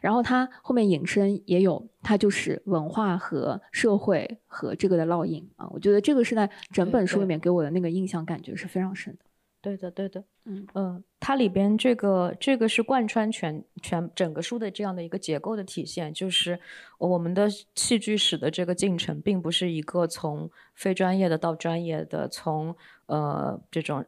[0.00, 5.68] 然后它后面引申也有，它就是文化和社会和这个的烙印啊。
[5.70, 9.24] 我觉得这个是在整本书里面给我的那个印象感觉是非常深的。
[9.62, 16.60] 对的，对的，嗯嗯，它里边这个这个是贯穿全全整个书的这样的一个结构的体现，就是
[16.98, 22.76] 我们的戏剧史的这个进程，并不是一个从非专业的到专业的，从
[23.06, 24.04] 呃这种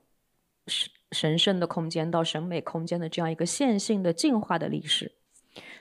[0.66, 5.12] 神神圣的空间到审美空间的这样一个线性的进化的历史，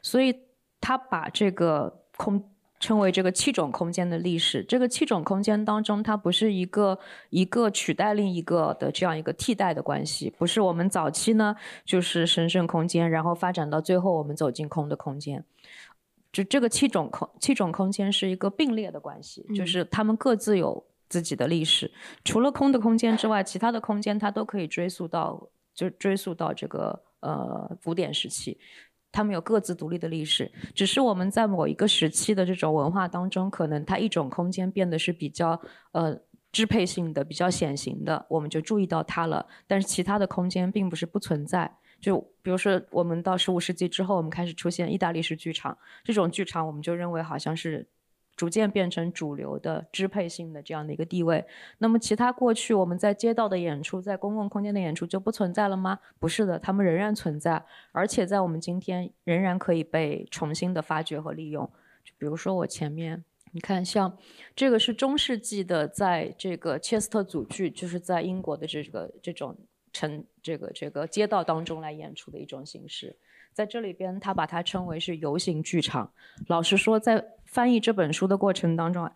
[0.05, 0.33] 所以
[0.79, 2.43] 他把这个空。
[2.77, 6.99] 称为这个七种空间的历史，这个七种空间当中，它不是一个
[7.29, 15.43] 一个取代另一个的这样一个替代的关系，不是我们早期呢就是神圣空间，然后发展到最后我们走进空的空间。
[16.33, 21.89] 就这个七种空七种空间是一个并列的关系，就嗯是他们各自有自己的历史，
[22.25, 28.59] 除了空的空间之外，其他的空间它都可以追溯到就追溯到这个呃古典时期。
[29.15, 35.57] 他们有各自独立的历史，只是我们在某一个时期的这种文化当中，可能它一种空间变得是比较
[35.93, 36.19] 呃
[36.51, 39.47] 支配性的、比较显形的，我们就注意到它了。
[39.67, 41.73] 但是其他的空间并不是不存在。
[42.01, 47.87] 就比如说，我们到十五世纪之后，我们开始出现意大利式剧场，这种剧场我们就认为好像是
[48.35, 51.45] 逐渐变成主流的支配性的这样的一个地位。
[51.77, 55.99] 那么，其他过去我们在街道的演出、在公共空间的演出就不存在了吗？
[56.19, 61.65] 不是的，它们仍然存在，而且在我们今天仍然可以被重新的发掘和利用。
[62.03, 63.23] 就比如说我前面。
[63.51, 64.17] 你看，像
[64.53, 69.57] 这个是中世纪的，在这个切斯特组剧，就是在英国的这个这种
[69.93, 73.15] 城这个这个街道当中来演出的一种形式。
[73.55, 76.11] 在这里边，他把它称为是游行剧场。
[76.47, 79.11] 老实说，在翻译这本书的过程当中啊，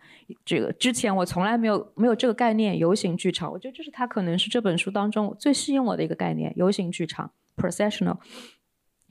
[0.46, 3.52] 这个之前我从来没有没有这个概念，游行剧场。
[3.52, 8.16] 我觉得这是他可能是这本书当中最吸引我的一个概念，游行剧场 （processional）。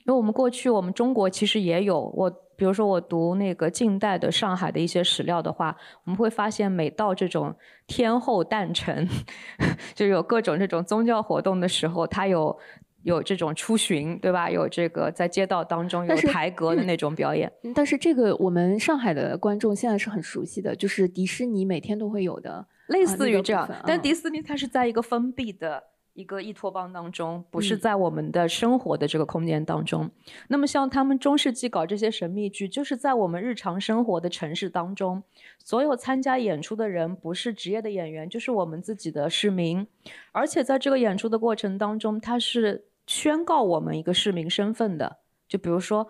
[0.06, 7.56] 因为我们过去我们中国其实也有我，比如说我读那个近代的上海的一些史料的话，我们会发现每到这种
[7.86, 9.08] 天后诞辰，
[9.94, 12.58] 就有各种这种宗教活动的时候，它有
[13.04, 14.50] 有这种出巡，对吧？
[14.50, 17.52] 有这个在街道当中有台阁的那种表演。
[17.64, 22.68] 嗯但是这个我们上海的观众现在是很熟悉的，就是迪士尼每天都会有的。
[22.88, 25.84] 类似于这样，但迪士尼它是在一个封闭的
[26.14, 30.10] 一个伊托邦当中，不是嗯在我们的生活的这个空间当中。
[30.48, 35.24] 那么像他们中世纪搞这些神秘剧，就是在我们日常生活的城市当中，
[35.64, 39.86] 所有参加演出的人不是职业的演员，就是我们自己的市民，
[40.32, 45.18] 而且在这个演出的过程当中，它是宣告我们一个市民身份的。
[45.48, 46.08] 就比如说，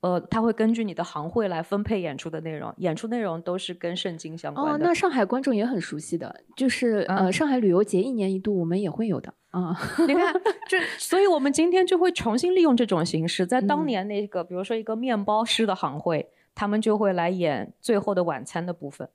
[0.00, 4.84] 呃，他会根据你的行会来分配演出的内容，演出内容都是跟圣经相关哦，的。
[4.84, 9.78] 那上海观众也很熟悉的，就是、嗯呃，上海旅游节一年一度，我们也会有的啊。
[10.08, 10.34] 你看，
[10.68, 19.08] 这，所以我们今天就会重新利用这种形式，在当嗯年那个，比如说一个面包师的行会，他们就会来演《最后的晚餐》的部分，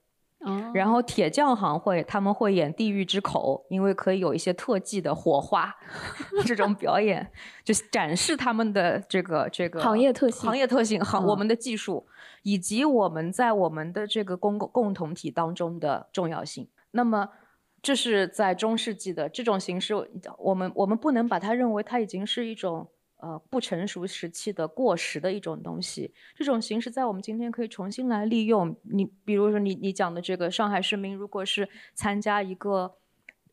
[0.45, 5.75] 哦然后铁匠行会他们会演《地狱之口》，因为可以有一些特技的火花
[6.45, 7.29] 这种表演，
[7.63, 12.05] 就展示他们的这个这个行业特性行业特性，行、我嗯们的技术
[12.43, 16.69] 以及我们在我们的这个公共共同体当中的重要性。
[16.91, 17.29] 那么。
[17.81, 19.93] 这是在中世纪的这种形式，
[20.39, 22.87] 我们我们不能把它认为它已经是一种
[23.25, 26.13] 呃不成熟时期的过时的一种东西。
[26.35, 28.77] 这种形式在我们今天可以重新来利用。
[28.83, 32.95] 你比如说你你讲的这个上海市民，如果是参加一个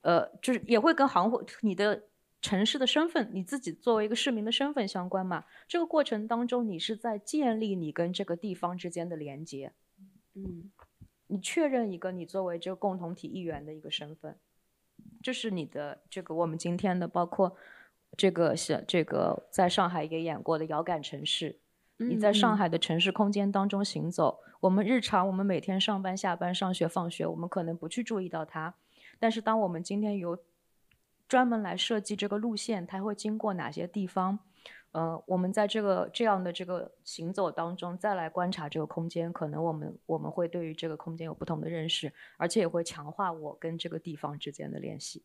[0.03, 2.03] 呃，就是也会跟行会你的
[2.43, 5.45] 城市的身份，你自己作为一个市民的身份相关嘛。
[5.67, 9.73] 这个过程当中，你是在建立你跟这个地方之间的连接。
[10.35, 10.71] 嗯
[11.29, 14.37] 你确认一个你作为这个共同体一员的一个身份，
[15.23, 17.57] 这是你的这个我们今天的包括
[18.17, 21.59] 这个是这个在上海也演过的遥感城市，
[21.97, 28.75] 你在上嗯海的城市空间当中行走，我们日常我们每天上班下班上学放学，我们可能不去注意到它，
[29.19, 30.39] 但是当我们今天有
[31.27, 34.39] 专门来设计这个路线，它会经过哪些地方？
[34.93, 45.23] 呃，我们在这个这样的这个行走当中，再来观察这个空间，可能我们我们会对于这个空间有不同的认识，而且也会强化我跟这个地方之间的联系。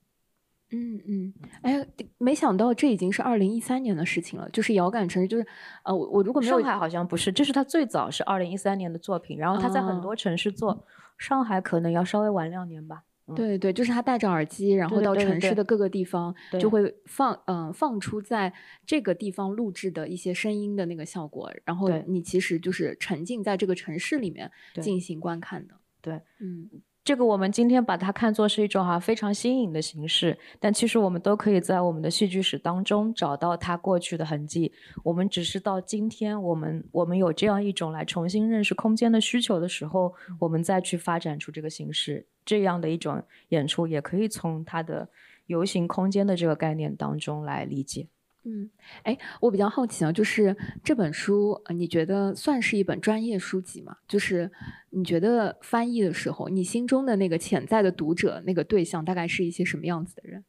[0.72, 1.88] 嗯嗯，哎，
[2.18, 5.46] 没想到这已经是二零一三年的事情了，就是遥感城市，就是
[5.84, 10.86] 呃，我我如果没有上海好像不是，这是他最早是二零一三年的作品，然后他在很哦多城市做，
[11.18, 13.04] 上海可能要稍微晚两年吧。
[13.28, 13.36] 嗯。
[13.36, 16.60] 对对，就是他戴着耳机，然后到城市的各个地方，对。
[16.60, 18.54] 就会放嗯、放出在
[18.86, 24.52] 这个地方录制的一些声音的那个效果，然后你其实就是沉浸在这个城市里面
[24.82, 25.76] 进行观看的。
[26.02, 26.70] 对，嗯
[27.08, 34.74] 这个我们今天把它看作是一种哈、非常新颖的形式，但其实我们都可以在我们的戏剧史当中找到它过去的痕迹。
[35.06, 42.28] 我们只是到今天，我们我们有这样一种来重新认识空间的需求的时候，我们再去发展出这个形式。
[42.44, 45.08] 这样的一种演出，也可以从它的
[45.46, 48.10] 游行空间的这个概念当中来理解。
[48.50, 48.70] 嗯，
[49.04, 53.98] 哎，我比较好奇啊，就是这本书，你觉得算是一本专业书籍吗？
[54.08, 54.50] 就是
[54.92, 60.46] 你觉得翻译的时候，你心中的那个潜在的读者那个对象大概是一些什么样子的人？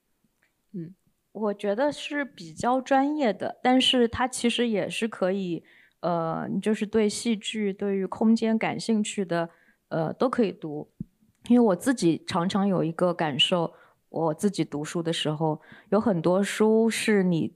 [0.72, 0.94] 嗯
[1.32, 5.62] 我觉得是比较专业的，但是它其实也是可以，
[6.00, 9.50] 呃，就是对戏剧、对于空间感兴趣的，
[9.88, 10.90] 呃，都可以读。
[11.48, 13.72] 因为我自己常常有一个感受，
[14.08, 17.54] 我自己读书的时候，有很多书是你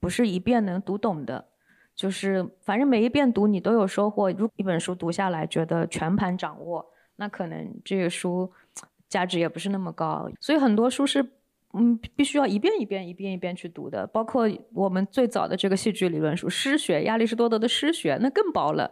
[0.00, 1.48] 不是一遍能读懂的，
[1.94, 4.30] 就是反正每一遍读你都有收获。
[4.32, 6.84] 如果一本书读下来觉得全盘掌握，
[7.16, 8.50] 那可能这个书
[9.08, 10.30] 价值也不是那么高。
[10.40, 11.22] 所以很多书是
[11.72, 18.90] 嗯必须要一遍一遍一遍一遍去读的，包括我们最早的这个戏剧理论书《诗学》，亚里士多德的《诗学》，那更薄了，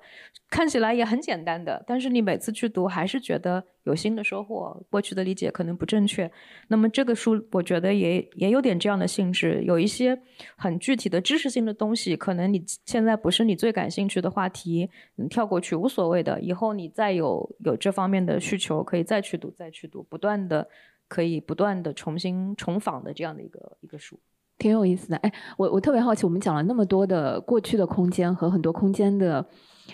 [0.49, 6.31] 看起来也很简单的，但是你每次去读还是觉得有新的收获，过去的理解可能不正确。
[6.68, 10.16] 那么这个书我觉得也也有点这样的性质，有一些
[10.57, 16.41] 很具体的知识性的东西，可能你现在不是你最感兴趣的话题，你跳过去无所谓的。
[16.41, 20.68] 以后你再有有这方面的需求，可以再去读，再去读，不断的
[21.09, 24.21] 可以不断的重新重访的这样的一个一个书。
[24.59, 25.17] 挺有意思的。
[25.19, 29.49] 哎，我我特别好奇，我们讲了那么多的过去的空间和很多空间的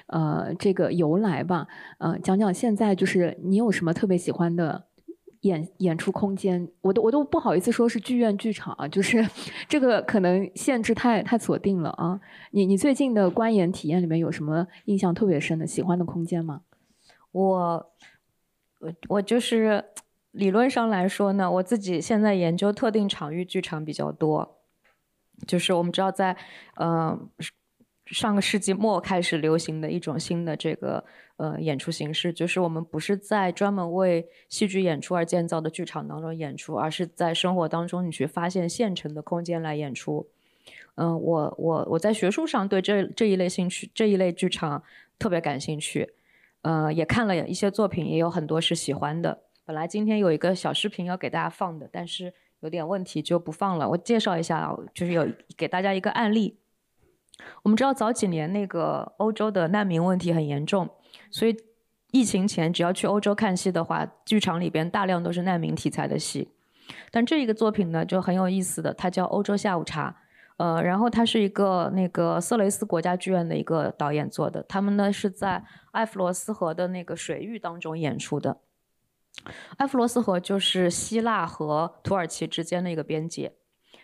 [0.07, 1.67] 呃这个由来吧，
[1.99, 4.87] 呃，讲讲现在就是你有什么特别喜欢的
[5.43, 6.67] 演演出空间？
[6.81, 9.23] 我都我都不好意思说是剧院剧场啊，就是
[9.69, 12.19] 这个可能限制太太锁定了啊。
[12.53, 16.63] 你你最近的观演体验里面有什么印象特别深的、喜欢的空间吗？
[17.33, 17.93] 我
[18.81, 19.85] 我我就是
[20.35, 24.59] 理论上来说呢，我自己现在研究特定场域剧场比较多，
[25.47, 26.37] 就是我们知道在
[26.75, 27.17] 呃
[28.07, 31.05] 上个世纪末开始流行的一种新的这个
[31.37, 40.29] 呃演出形式，就是我们不是在专门为戏剧演出而建造的剧场当中演出，而是在生活当中你去发现现成的空间来演出。
[40.97, 44.83] 嗯、我我我在学术上对这这一类兴趣这一类剧场
[45.19, 46.15] 特别感兴趣。
[46.63, 49.44] 呃，也看了一些作品，也有很多是喜欢的。
[49.67, 53.89] 本来今天有一个小视频要给大家放的，但是有点问题就不放了。
[53.89, 56.59] 我介绍一下啊，就是有给大家一个案例。
[57.63, 60.89] 我们知道早几年那个欧洲的难民问题很严重，
[61.31, 61.57] 所以
[62.13, 66.51] 疫情前只要去欧洲看戏的话，剧场里边大量都是难民题材的戏。
[67.11, 70.11] 但这一个作品呢就很有意思的，它叫《欧洲下午茶》。
[70.59, 78.59] 呃，然后它是一个那个色雷斯国家剧院的一个导演做的，他们呢是在埃弗罗斯河的那个水域当中演出的。
[79.77, 83.53] 埃弗罗斯河就是希腊和土耳其之间的一个边界，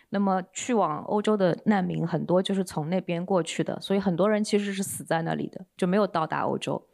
[0.09, 6.87] 那么去往欧洲的难民很多就是从那边过去的，所以很多人其实是死在那里的，就没有到达欧洲。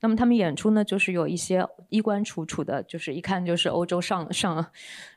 [0.00, 4.66] 那么他们演出呢，就是有一些衣冠楚楚的，就是一看就是欧洲上上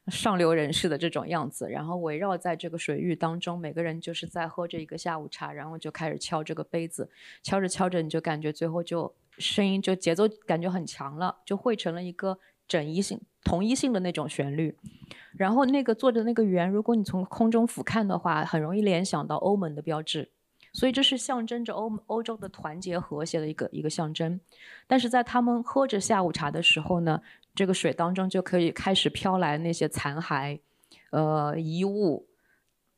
[0.08, 7.10] 上流人士的这种样子，然后围绕在这个水域当中，每个人就是在喝着一个下午茶，然后就开始敲这个杯子，
[7.42, 12.38] 敲着敲着，你就感觉最后就声音就节奏感觉很强了，就汇成了一个
[12.68, 14.78] 整一性、同一性的那种旋律。
[15.38, 20.32] 然后那个做的那个圆，如果你从空中俯瞰的话，很容易联想到欧盟的标志。
[20.72, 24.42] 所以这是象征着欧欧洲的团结和谐的一个一个象征，
[24.88, 27.22] 但是在他们喝着下午茶的时候呢，
[27.54, 30.60] 这个水当中就可以开始飘来那些残骸，
[31.12, 32.28] 呃遗物，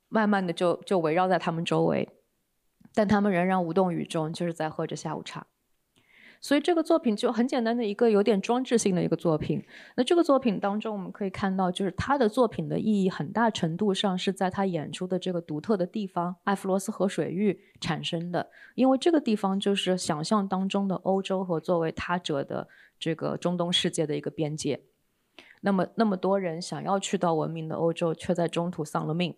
[0.09, 2.09] 慢慢的就就围绕在他们周围，
[2.95, 5.45] 但他们仍然无动于衷，就是在喝着下午茶。
[6.39, 9.63] 所以这个作品就很简单的一个有点装置性的一个作品。
[9.95, 18.49] 那这个作品当中，我们可以看到，就是他的作品的意义很大程度上是在他演出的这个独特的地方——艾弗罗斯河水域产生的。
[18.75, 22.67] 因为这个地方就是想象当中的欧洲和作为他者的
[22.99, 24.81] 这个中东世界的一个边界。
[25.61, 29.35] 那么，那么多人想要去到文明的欧洲，却在中途丧了命。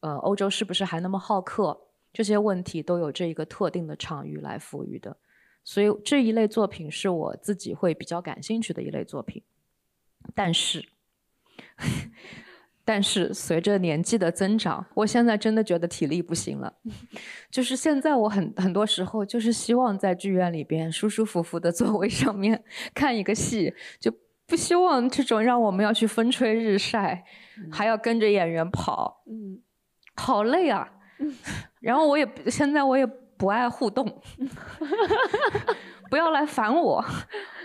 [0.00, 1.82] 呃，欧洲是不是还那么好客？
[2.12, 5.16] 这些问题都有这一个特定的场域来赋予的。
[5.64, 9.42] 所以这一类作品是我自己会比较感兴趣的一类作品，
[10.34, 10.84] 但是，
[12.84, 16.74] 但是随着年纪的增长，我现在真的觉得体力不行了。
[17.48, 24.12] 就是现在我很很多时候就是希望在剧院里边舒舒服服的座位上面看一个戏，就
[24.46, 27.24] 不希望这种让我们要去风吹日晒，
[27.70, 29.62] 还要跟着演员跑，嗯，
[30.16, 30.92] 好累啊。
[31.80, 33.08] 然后我也现在我也。
[33.42, 34.06] 不爱互动，
[36.08, 37.04] 不要来烦我，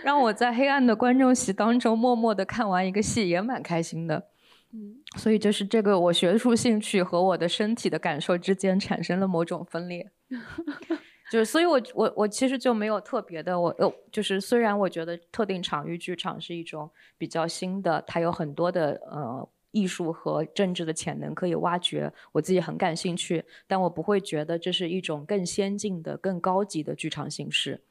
[0.02, 4.26] 让我在黑暗的观众席当中默默的看完一个戏也蛮开心的。
[4.72, 10.10] 嗯，所以就是这个我学术兴趣和我的身体的感受之间产生了某种分裂，
[11.30, 19.48] 就是所以我我我其实就没有特别的，我呃就是虽然我觉得特定场域剧场是一种比较新的，它有很多的呃。
[19.70, 27.82] 艺术和政治的潜能可以挖掘，我自己很感兴趣，但我不会觉得这是一种更先进的、更高级的剧场形式，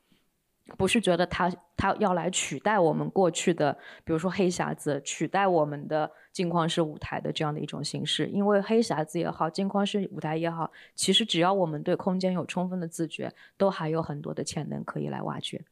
[0.75, 3.71] 不是觉得它它要来取代我们过去的，
[4.03, 8.27] 比如说黑匣子，取代我们的镜框式舞台的这样的一种形式。
[8.27, 15.63] 因为黑匣子也好，镜框式舞台也好，其实只要我们对空间有充分的自觉，都还有很多的潜能可以来挖掘。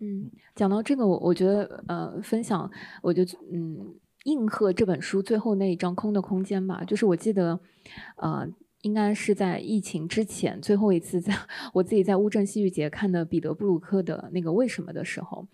[0.00, 2.68] 嗯，讲到这个，我我觉得呃，分享，
[3.00, 3.94] 我就嗯。
[4.24, 7.58] 应和这本书最后那一张空的空间吧，就是我记得，
[8.16, 8.48] 呃，
[8.82, 11.34] 应该是在疫情之前最后一次，在
[11.72, 15.46] 我自己在乌镇戏剧节看的彼得布鲁克的那个为什么的时候，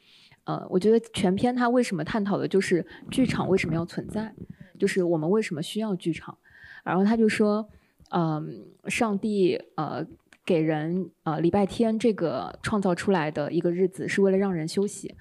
[0.44, 4.34] 呃，我觉得全篇他为什么探讨的就是剧场为什么要存在，
[4.78, 6.36] 就是我们为什么需要剧场，
[6.84, 7.66] 然后他就说，
[8.10, 10.06] 嗯，上帝呃
[10.44, 15.14] 给人呃礼拜天这个创造出来的一个日子是为了让人休息。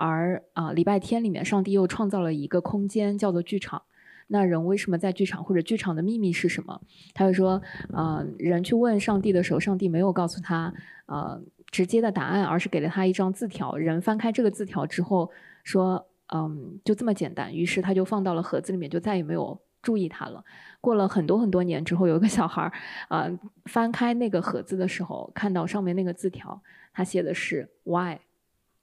[0.00, 3.82] 而啊，礼拜天里面，上帝又创造了一个空间，叫做剧场。
[4.28, 6.80] 那人为什么在剧场，或者剧场的秘密是什么？
[7.12, 7.60] 他就说，
[7.92, 10.72] 啊，人去问上帝的时候，上帝没有告诉他，
[11.04, 11.38] 呃，
[11.70, 13.76] 直接的答案，而是给了他一张字条。
[13.76, 15.30] 人翻开这个字条之后，
[15.64, 17.54] 说，嗯，就这么简单。
[17.54, 20.42] 于是他就放到了盒子里面，就再也没有注意它了。
[20.80, 22.72] 过了很多很多年之后，有一个小孩儿，
[23.08, 23.28] 啊，
[23.66, 26.62] 翻开那个盒子的时候，看到上面那个字条，
[26.94, 28.16] 他写的是 “why”，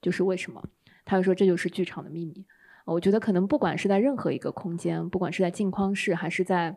[0.00, 0.62] 就是为什么。
[1.08, 2.44] 他就说：“这就是剧场的秘密。”
[2.84, 6.76] 我觉得可能不管是在任何一个空间，不管是在镜框室，还是在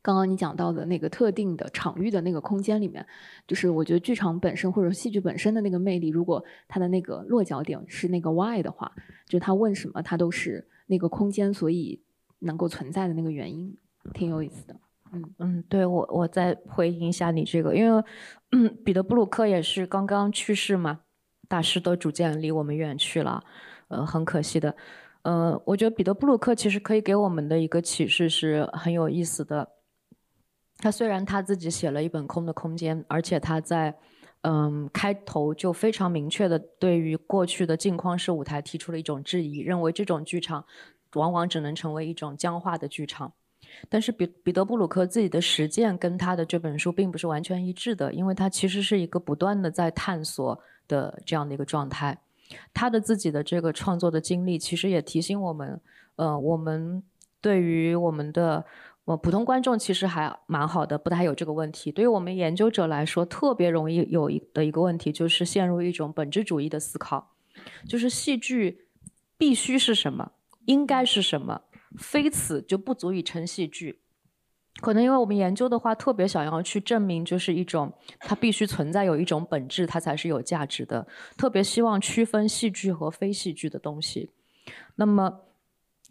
[0.00, 3.06] 刚刚你讲到的那个特定的场域的那个空间里面，
[3.46, 8.92] 就是我觉得剧场本身或者戏剧本身的那个魅力，如果它的那个落脚点是那个 why 的话，
[9.26, 12.00] 就他问什么，它都是那个空间所以
[12.40, 13.76] 能够存在的那个原因，
[14.12, 14.76] 挺有意思的。
[15.12, 18.04] 嗯嗯，对我我再回应一下你这个，因为
[18.52, 21.00] 嗯彼得布鲁克也是刚刚去世嘛。
[21.52, 23.44] 大师都逐渐离我们远去了，
[23.88, 24.74] 呃，很可惜的。
[25.20, 29.68] 呃，我觉得彼得布鲁克其实可以给我们的一个启示是很有意思的。
[30.78, 33.94] 他虽然他自己写了一本《空的空间》，而且他在
[34.40, 40.64] 嗯开头就非常明确的对于过去的镜框式舞台提出了一种质疑，认为这种剧场
[41.12, 43.30] 往往只能成为一种僵化的剧场。
[43.90, 50.58] 但是彼彼得布鲁克自己的实践跟他的这本书并不是完全一致的，因为他其实是一个不断的在探索。
[50.88, 52.18] 的这样的一个状态，
[52.74, 55.80] 他的自己的这个创作的经历，其实也提醒我们，
[56.16, 57.02] 呃，我们
[57.40, 58.64] 对于我们的
[59.04, 61.90] 呃普通观众其实还蛮好的，不太有这个问题。
[61.90, 67.32] 对于我们研究者来说，特别容易有一的一个问题，就是陷入一种本质主义的思考，
[67.88, 68.86] 就是戏剧
[69.38, 70.32] 必须是什么，
[70.66, 71.62] 应该是什么，
[71.96, 74.01] 非此就不足以成戏剧。
[74.80, 81.06] 可能因为我们研究的话，特别想要去证明，就是一种它必须存在有一种本质，它才是有价值的。
[81.36, 84.30] 特别希望区分戏剧和非戏剧的东西。
[84.96, 85.40] 那么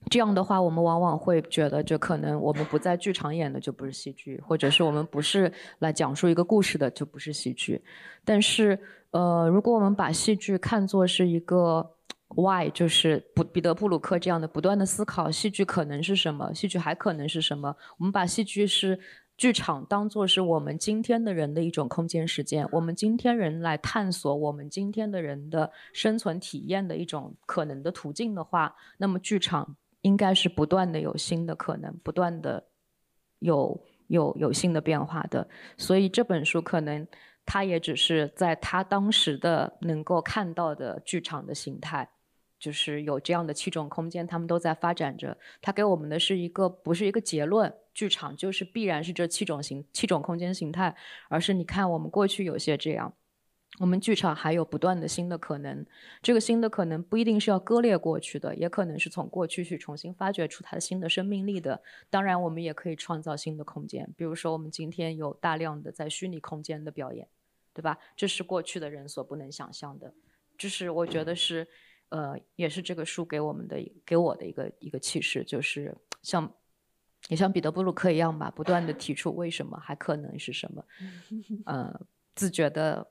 [0.09, 7.83] 这样的话，我们往往会觉得，就可能我们不在剧场演的就不是戏剧，或者是我们不是来讲述一个故事的就不是戏剧。
[8.23, 8.79] 但是，
[9.09, 11.95] 呃，如果我们把戏剧看作是一个。
[12.35, 16.53] Why 就是不彼得布鲁克这样的不断的思考，戏剧可能是什么？
[16.53, 17.75] 戏剧还可能是什么？
[17.97, 18.99] 我们把戏剧是
[19.37, 32.63] 剧场当做是我们今天的人的一种空间实践，我们今天人来探索我们今天的人的生存体验的一种可能的途径的话，那么剧场应该是不断的有新的可能，不断的
[33.39, 33.77] 有
[34.07, 35.47] 有有新的变化的。
[35.77, 37.05] 所以这本书可能。
[37.43, 42.07] 它也只是在它当时的能够看到的剧场的形态，
[42.61, 45.35] 就是有这样的七种空间，他们都在发展着。
[45.61, 50.95] 它给我们的是一个不是一个结论，剧场就是必然是这七种形七种空间形态，
[51.27, 53.11] 而是你看我们过去有些这样。
[53.79, 55.85] 我们剧场还有不断的新的可能，
[56.21, 61.81] 这个新的可能不一定是要割裂过去的，也可能是从过去去重新发掘出它的新的生命力的。
[62.09, 67.25] 当然，我们也可以创造新的空间，比如说我们今天有大量的在虚拟空间的表演，
[67.73, 67.97] 对吧？
[68.15, 70.13] 这是过去的人所不能想象的，
[70.57, 71.65] 这是我觉得是，
[72.11, 76.49] 呃，也是这个书给我们的给我的一个一个启示，就是像
[77.27, 80.85] 也像彼得布鲁克一样吧，不断的提出为什么还可能是什么，
[81.65, 82.01] 呃，
[82.35, 83.07] 自觉的。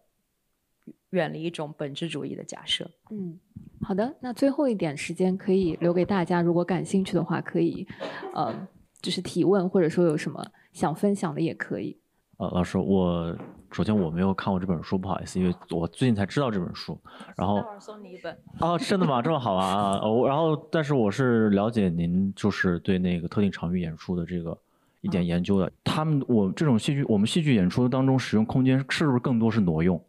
[1.11, 2.89] 远离一种本质主义的假设。
[3.11, 3.39] 嗯，
[3.83, 7.87] 好的，那最后一点时间可以留给大家，如果感兴趣的话，可以，
[8.33, 8.69] 呃，
[9.03, 12.00] 就是提问，或者说有什么想分享的也可以。
[12.41, 13.37] 呃，老师，我
[13.71, 16.99] 首先我没有看过这本书，不好意思，因为我最近才知道这本书。
[17.37, 18.35] 然后待会儿送你一本。
[18.61, 19.21] 哦，真的吗？
[19.21, 19.99] 这么好啊！
[20.03, 24.57] 哦，然后但是我是了解您就是对那个特定场域演出的这个
[25.03, 25.71] 一点研究的。
[25.85, 30.03] 他们我这种戏剧，我们戏剧演出当中使用空间，是不是更多是挪用？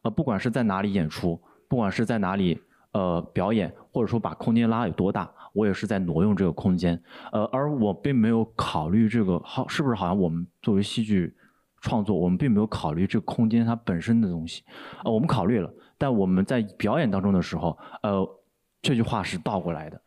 [0.00, 1.38] 呃，不管是在哪里演出，
[1.68, 2.58] 不管是在哪里
[2.92, 6.98] 呃表演，或者说把空间拉有多大，我也是在挪用这个空间。
[7.30, 11.36] 呃，而我并没有考虑这个好是不是好像我们作为戏剧
[11.84, 14.64] 创作，我们并没有考虑这个空间它本身的东西。
[15.04, 18.26] 呃，我们考虑了，但我们在表演当中的时候，呃，
[18.80, 20.00] 这句话是倒过来的。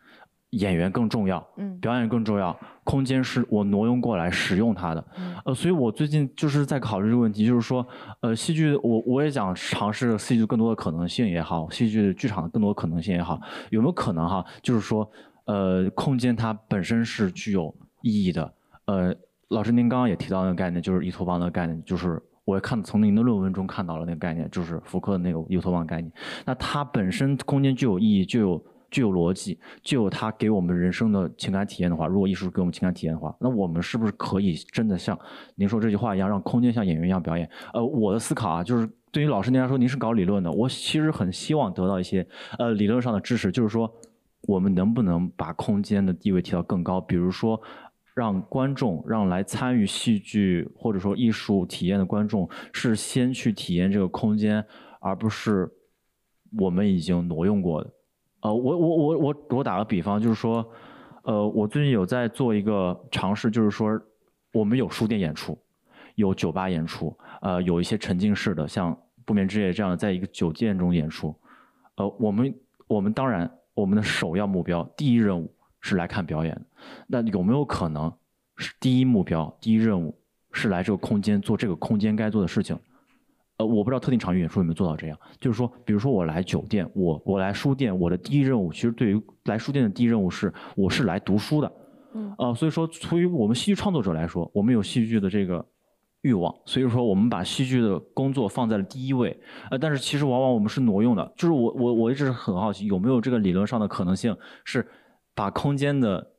[0.52, 5.06] 演员更重要，嗯，表演更重要，空间是我挪用过来使用它的，
[5.44, 7.86] 呃，所以我最近就是在考虑这个问题，就是说，
[8.22, 13.38] 呃，戏剧我我也想尝试戏剧更多的可能性也好，戏剧剧场的更多可能性也好，
[13.72, 14.44] 有没有可能哈？
[14.64, 15.08] 就是说，
[15.48, 18.54] 呃，空间它本身是具有意义的，
[18.86, 19.14] 呃，
[19.50, 26.12] 老师您刚刚也提到那个概念，就是依托邦的概念，就是我看从您的论文中看到了那个概念，就是福克的那个依托邦概念，
[26.46, 28.64] 那它本身空间具有意义，就有。
[28.90, 35.20] 具有逻辑，具有它给我们人生的情感体验的话，如果艺术给我们情感体验的话，那我们是不是可以真的像
[35.56, 37.48] 您说这句话一样，让空间像演员一样表演？
[37.74, 42.26] 呃，我的思考啊，就是对于老师您来说，您是搞理论的，我其实很希望得到一些
[42.58, 43.94] 呃理论上的知识，就是说
[44.44, 47.02] 我们能不能把空间的地位提到更高？
[47.02, 47.62] 比如说，
[48.18, 54.66] 让观众，让来参与戏剧或者说艺术体验的观众是先去体验这个空间，
[55.00, 55.72] 而不是
[56.58, 57.94] 我们已经挪用过的。
[58.42, 60.68] 呃，我我我我我打个比方，就是说，
[61.26, 63.88] 呃，我最近有在做一个尝试，就是说，
[64.52, 65.56] 我们有书店演出，
[66.16, 71.36] 有酒吧演出，呃，有一些沉浸式的，像不眠之夜这样的，在一个酒店中演出，
[71.98, 72.56] 呃，我们
[72.88, 76.62] 我们当然，我们的首要目标，第一任务是来看表演的，
[77.08, 78.12] 那有没有可能
[78.56, 80.18] 是第一目标，第一任务
[80.52, 82.78] 是来这个空间做这个空间该做的事情？
[83.58, 91.72] 呃，我不知道特定场域演出有没有做到这样，就是说，比如说我来酒店，我我来书店，我的第一任务其实对于来书店的第一任务是，我是来读书的，
[92.14, 95.66] 嗯，呃，所以说，出于我们戏剧创作者来说，我们有戏剧的这个
[96.22, 99.36] 欲望，所以说我们把戏剧的工作放在了第一位，
[99.72, 104.88] 呃，但是其实往往我们是挪用的，就是我我我一直很好奇，有没有这个理论上的可能性，是
[105.38, 106.34] 把空间的。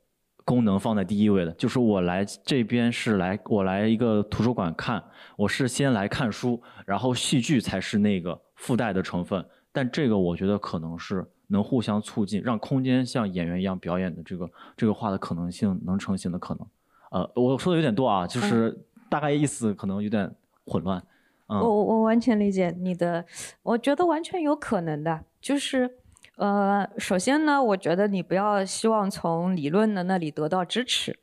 [0.45, 5.03] 功能放在第一位的，就是我来这边是来我来一个图书馆看，
[5.37, 9.45] 我是先来看书，然后戏剧才是那个附带的成分。
[9.71, 16.67] 但这个我觉得可能是能互相促进，让空间像演员一样表演的这个这个话的可能性能成型的可能。
[17.11, 18.75] 呃，我说的有点多啊，就是
[19.07, 20.33] 大概意思可能有点
[20.65, 20.97] 混乱。
[21.45, 23.23] 嗯，我我完全理解你的，
[23.61, 25.97] 我觉得完全有可能的，就是。
[26.39, 31.19] 呃，首先呢，我觉得你不要希望从理论的那里得到支持。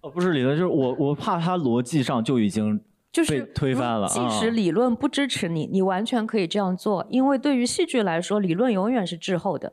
[0.00, 4.06] 哦，不是理论，就是我我怕他逻辑上就已经就是被推翻了。
[4.06, 9.72] 即使理论不支持你，你完全可以这样做，因为对于戏剧来说，理论永远是滞后的，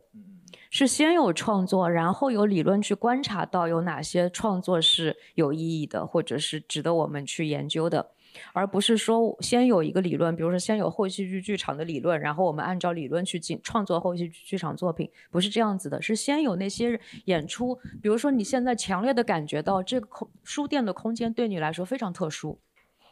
[0.71, 8.09] 是先有创作，然后有理论去观察到有哪些创作是有意义的，或者是值得我们去研究的。
[8.53, 22.59] 而不是说先有一个理论，比如说先有后戏剧剧场的理论，然后我们按照理论去进创作后戏剧剧场作品，不是这样子的，是先有那些演出，比如说你现在强烈的感觉到这个空书店的空间对你来说非常特殊。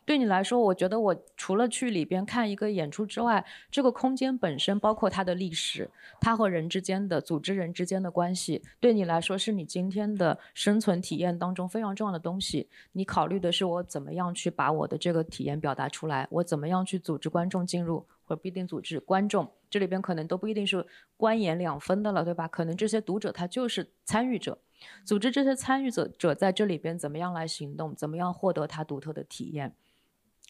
[0.06, 5.90] 对你来说，我觉得我除了去里边看一个演出之外，这个空间本身包括它的历史，
[6.20, 12.70] 它和人之间的组织人之间的关系，对你来说是你今天的生存体验当中非常重要的东西。
[12.92, 20.86] 你考虑的是我怎么样去把我的这个体验表达出来，我怎么样去组织观众进入，或者不一定组织观众，这里边可能都不一定是
[21.16, 22.48] 观演两分的了，对吧？
[22.48, 24.58] 可能这些读者他就是参与者，
[25.06, 29.74] 组织这些参与者者在这里边怎么样来行动，怎么样获得他独特的体验。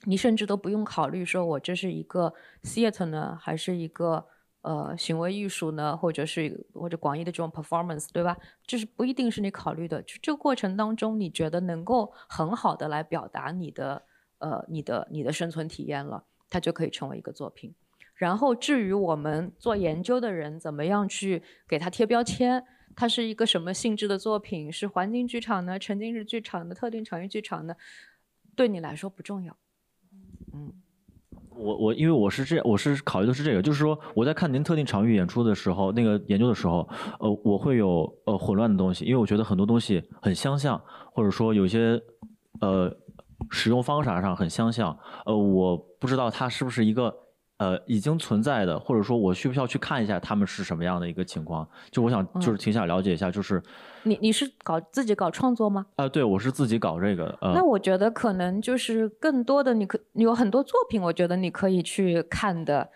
[0.06, 4.26] 你甚至都不用考虑说我这是一个 theater 呢，还是一个
[4.62, 8.38] 呃行为艺术呢，或者是或者广义的这种 performance，对吧？
[8.66, 10.02] 这是不一定是你考虑的。
[10.04, 14.04] 就这个过程当中，你觉得能够很好的来表达你的
[14.40, 17.74] 呃你的你的生存体验了，它就可以成为一个作品。
[18.16, 22.64] 然后至于我们做研究的人怎么样去给它贴标签，
[22.96, 27.76] 它是一个什么性质的作品，是环境剧场呢，沉浸式剧场的特定场域剧场呢？
[28.56, 29.58] 对你来说不重要。
[30.54, 30.72] 嗯，
[31.50, 36.88] 我我因为我是这我是考虑的是这个，就是说我在看您特定场域演出的时候，那个研究的时候，
[37.20, 40.80] 呃，我会有呃混乱的东西，因为我觉得很多东西很相像，
[41.12, 42.00] 或者说有些
[42.62, 42.96] 呃
[43.50, 47.23] 使用方法上很相像，呃，我不知道它是不是一个。
[47.64, 51.65] 呃，已经存在的，或者说，我需不需要去看一下他们是什么样的一个情况？
[51.91, 53.64] 就我想，就是挺想了解一下，就是
[54.03, 55.85] 你你是搞自己搞创作吗？
[55.95, 57.38] 啊，对，我是自己搞这个。
[57.40, 62.90] 呃、那我觉得可能就是更多的，你可有很多作品，我觉得你可以去看的，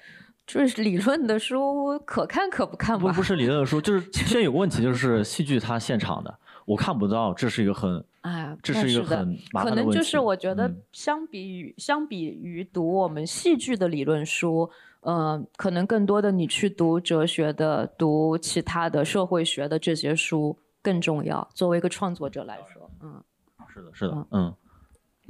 [0.45, 3.07] 就是理论的书，可看可不看吧。
[3.07, 6.38] 不不是理论的书，就是现在有个问题，就 是戏剧它现场的，
[6.68, 8.03] 我看不到，这是一个很。
[8.22, 14.69] 哎，这是一个很可能就是我觉得相比于相比于读我们戏剧的理论书，
[14.99, 21.48] 嗯，可能更多的你去读哲学的、读其他的社会学的这些书更重要。
[21.53, 23.23] 作为一个创作者来说，嗯，
[23.69, 24.53] 是的，是的，嗯，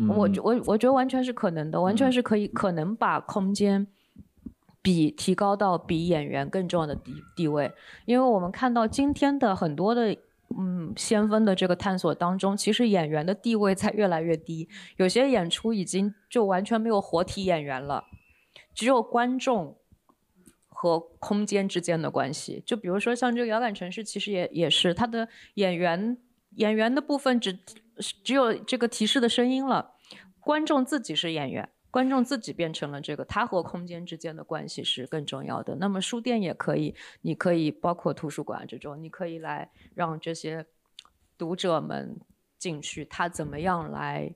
[0.07, 3.85] 我我我觉得完全是可能的，完全是可以可能把空间
[4.81, 7.71] 比提高到比演员更重要的地地位，
[8.05, 10.17] 因为我们看到今天的很多的。
[10.55, 18.05] 嗯，先锋的这个探索当中，其实演员的地位在越来越低，有些演出已经就完全没有活体演员了，
[18.73, 19.77] 只有观众
[20.67, 22.63] 和空间之间的关系。
[22.65, 26.17] 就比如说像这个遥感城市，其实也也是它的演员
[26.55, 27.59] 演员的部分只
[28.23, 29.95] 只有这个提示的声音了，
[30.39, 31.69] 观众自己是演员。
[31.97, 35.75] 观众自己变成了这个，他和空间之间的关系是更重要的。
[35.77, 40.63] 那么书店也可以，你可以包括图书馆这种，你可以来让这些
[41.39, 42.15] 读者们
[42.59, 44.31] 进去，他怎么样来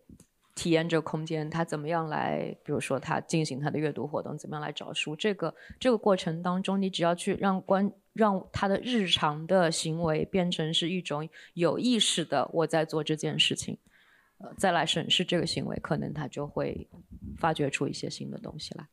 [0.56, 1.48] 体验这个空间？
[1.52, 5.16] 他怎么样来，比如说他进行他的阅读活动，怎么样来找书？
[5.16, 13.78] 这个这个过程当中，你只要去让观让他的日常的行为变成是一种有意识的，我在做这件事情。
[14.58, 16.88] 再来审视这个行为，可能他就会
[17.38, 18.86] 发掘出一些新的东西来。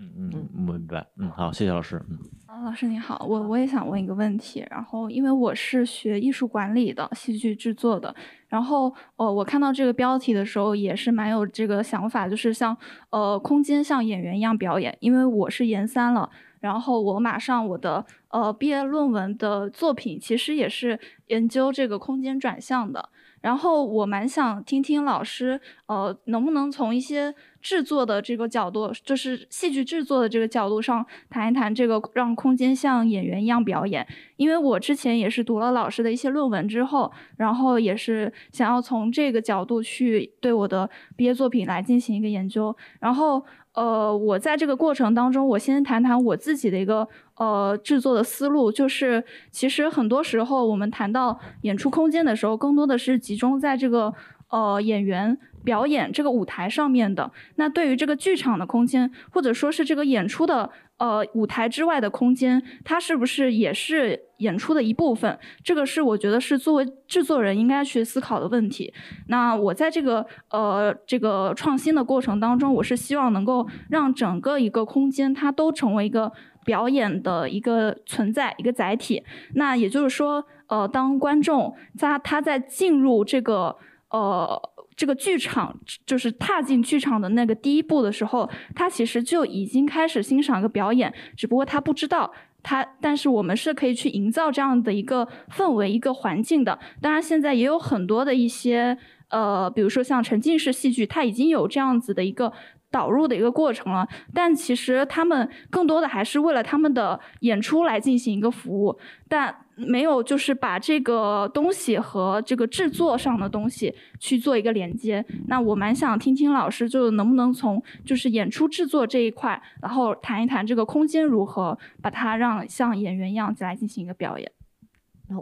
[0.00, 1.04] 嗯嗯，明白。
[1.16, 2.00] 嗯，好，谢谢老师。
[2.08, 2.16] 嗯，
[2.46, 4.64] 啊，老师你好，我我也想问一个问题。
[4.70, 8.14] 然后，因为我是学艺术管理的，戏剧制作的。
[8.46, 12.76] 然后，呃，我看到这个标题的时候，也是蛮有这个想法，就是像
[13.10, 14.96] 呃，空间像演员一样表演。
[15.00, 16.30] 因为我是研三了，
[16.60, 23.08] 然后我马上我的呃毕业论文的作品，其实也是研究这个空间转向的。
[23.40, 34.06] 然后我蛮想听听老师，呃，能不能从一些制作的这个角度，就是戏剧制作的这个角度上谈一谈这个让空间像演员一样表演？
[34.36, 43.44] 因为我之前也是读了老师的一些论文之后，然后也是想要从这个角度去对我的毕业作品来进行一个研究，然后。
[43.74, 47.06] 呃，我在这个过程当中，我先谈谈我自己的一个
[47.38, 54.12] 呃制作的思路，就是其实很多时候我们谈到演出空间的时候，更多的是集中在这个
[54.50, 55.38] 呃演员。
[55.64, 65.38] 表演这个舞台上面的，那对于这个剧场的空间，或者说是这个演出的呃舞台之外的空间，它是不是也是演出的一部分？
[65.62, 68.94] 这个是我觉得是作为制作人应该去思考的问题。
[69.26, 76.32] 那我在这个呃这个创新的过程当中，我是希望能够让整个一个空间它都成为一个
[76.68, 79.24] 表演的一个存在一个载体。
[79.54, 83.74] 那也就是说，呃，当观众他他在进入这个
[84.10, 84.60] 呃。
[84.98, 92.32] 这个剧场就是踏进剧场的那个第一步的时候，他其实就已经开始欣赏一个表演，只不过他不知道
[92.64, 96.76] 他，但是我们是可以去营造这样的一个氛围、一个环境的。
[97.00, 102.52] 当然，现在也有很多的一些呃，比如说像沉浸式戏剧，它已经有这样子的一个
[102.90, 108.98] 导入的一个过程了，但其实他们更多的还是为了他们的演出来进行一个服务，
[109.28, 109.54] 但。
[109.80, 115.24] 没有，就是把这个东西和这个制作上的东西去做一个连接。
[115.46, 124.50] 那我蛮想听听老师，就能不能从就是演出制作这一块，然后谈一谈这个空间如何把它让像演员一样来进行一个表演。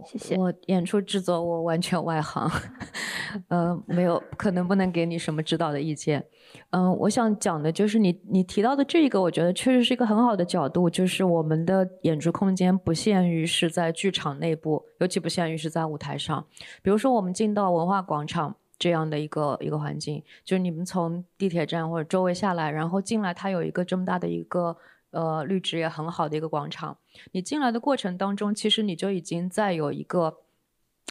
[0.05, 0.37] 谢谢。
[0.37, 2.51] 我演出制作我完全外行，
[3.49, 6.25] 呃，没有可能不能给你什么指导的意见。
[6.71, 16.45] 嗯，我想讲的就是你你提到的这一个，我觉得确实是一个很好的角度，就是我们的演出空间不限于是在剧场内部，尤其不限于是在舞台上。
[16.83, 24.77] 比如说我们进到文化广场，这样的一个一个环境，就是你们从地铁站或者周围下来，然后进来，它有一个这么大的一个
[25.17, 26.99] 呃绿植也很好的一个广场。
[27.33, 30.37] 你进来的过程当中，其实你就已经在有一个，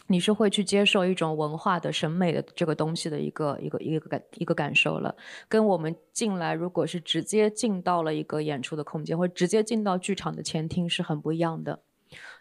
[0.06, 5.16] 你是会去接受一种文化的审美的这个东西的一个一个一个感一个感受了，
[5.48, 11.80] 跟我们进来如果是直接进到了一个演出的空间，或者直接进到剧场的前厅是很不一样的。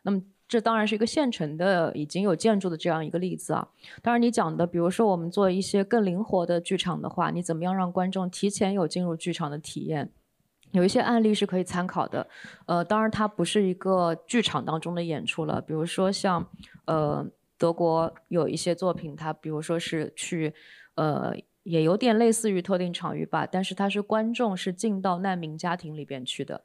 [0.03, 3.67] 那么这当然是一个现成的已经有建筑的这样一个例子啊。
[4.03, 10.11] 当然你讲的，比如说我们做一些更灵活的剧场的话，你怎么样让观众提前有进入剧场的体验？
[10.71, 12.27] 有一些案例是可以参考的。
[12.65, 16.47] 呃，当然它不是一个剧场当中的演出了，比如说像
[16.85, 17.25] 呃
[17.57, 20.53] 德国有一些作品，它比如说是去
[20.95, 21.33] 呃
[21.63, 26.63] 也有点类似于特定场域吧，但是它是观众是进到难民家庭里边去的。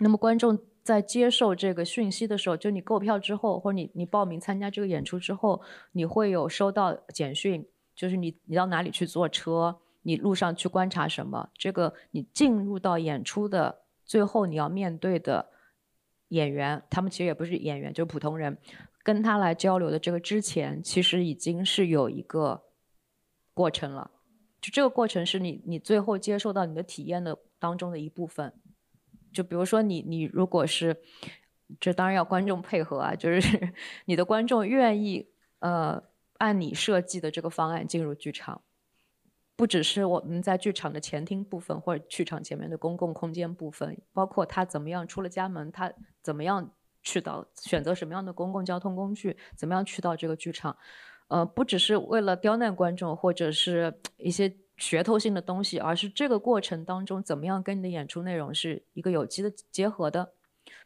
[0.00, 5.60] 那么观众在接受这个讯息的时候，就你购票之后，或者你你报名参加这个演出之后，
[5.92, 15.50] 你会有收到简讯，就是你你到哪里去坐车，你路上去观察什么，这个你进入到演出的最后你要面对的
[16.28, 18.56] 演员，他们其实也不是演员，就是普通人，
[19.02, 22.62] 跟他来交流的这个之前，其实已经是有一个
[23.52, 24.10] 过程了，
[24.60, 28.52] 就这个过程是你你最后接受到你的体验的当中的一部分。
[29.32, 30.96] 就比如说你你如果是，
[31.78, 33.72] 这当然要观众配合啊，就是
[34.06, 35.28] 你的观众愿意
[35.60, 36.02] 呃
[36.38, 38.60] 按你设计的这个方案进入剧场，
[39.60, 45.92] 不只是我们在剧场的前厅部分或者剧场前面的公共空间部分，包括他怎么样出了家门，他
[46.22, 46.72] 怎么样
[47.02, 50.74] 去到选择什么样的公共交通工具，怎么样去到这个剧场，
[51.28, 54.56] 呃，不只是为了刁难观众或者是一些。
[54.80, 60.32] 噱头性的东西，而是这个过程当中怎么样跟你的演出内容是一个有机的结合的。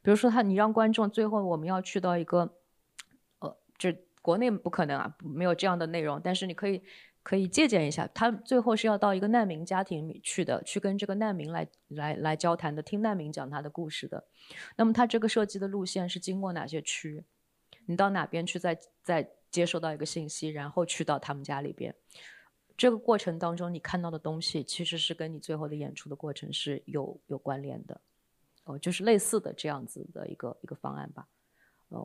[0.02, 2.56] 比如说，他你让观众最后我们要去到一个，
[3.38, 6.20] 呃，就国内不可能啊，没有这样的内容。
[6.24, 6.82] 但是你可以
[7.24, 14.22] 可以借鉴一下，他最后是要到一个难民家庭里去的，去跟这个难民来来来交谈的，听难民讲他的故事的。
[14.76, 17.24] 那么他这个设计的路线是经过哪些区？
[17.86, 21.94] 你到哪边去再再接收到一个信息，然后去到他们家里边。
[22.76, 27.98] 这个过程当中，你看到的东西其实是跟你最后的演出的过程是有有关联的，
[28.64, 31.26] 哦，就是类似的这样子的一个一个方案吧。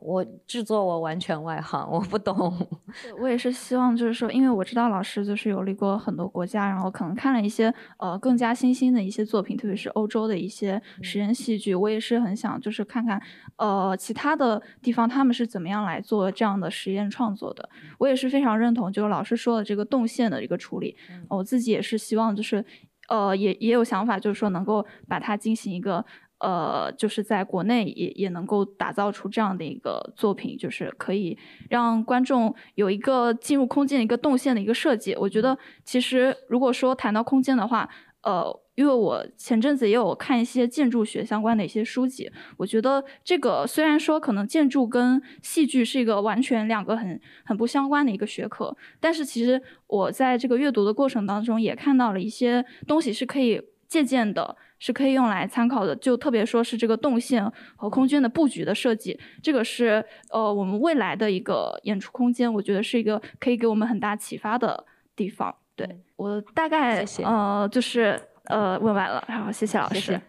[0.00, 2.54] 我制作我完全外行，我不懂。
[3.20, 11.74] 我也是希望，就是说，因为我知道老师就是游历过很多国家，然后可能看了一些呃更加新兴的一些作品，特别是欧洲的一些实验戏剧。
[11.74, 13.20] 我也是很想就是看看
[13.56, 17.68] 呃其他的地方他们是怎么样来做这样的实验创作的。
[17.98, 20.96] 我也是非常认同就是老师说的这个动线的一个处理。
[21.28, 22.64] 我自己也是希望就是
[23.08, 26.04] 呃也也有想法，就是说能够把它进行一个。
[26.40, 31.36] 呃，就是在国内也也能够打造出这样的一个作品，就是可以
[31.68, 35.14] 让观众有一个进入空间的一个动线的一个设计。
[35.16, 37.86] 我觉得其实如果说谈到空间的话，
[38.22, 54.56] 呃，因为我前阵子也有看一些建筑学相关的一些书籍，我觉得这个虽然说可能建筑跟戏剧是一个完全两个很很不相关的一个学科，但是其实我在这个阅读的过程当中也看到了一些东西是可以借鉴的。
[54.80, 64.84] 是可以用来参考的，就特别说是这个动线和空间的布局的设计，这个是呃我们未来的一个演出空间，我觉得是一个可以给我们很大启发的
[65.14, 65.54] 地方。
[65.76, 70.20] 对我大概呃就是呃问完了，然后谢谢老师。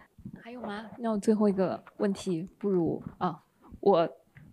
[0.44, 0.86] 还有吗？
[0.98, 3.40] 那我最后一个问题，不如啊
[3.80, 4.08] 我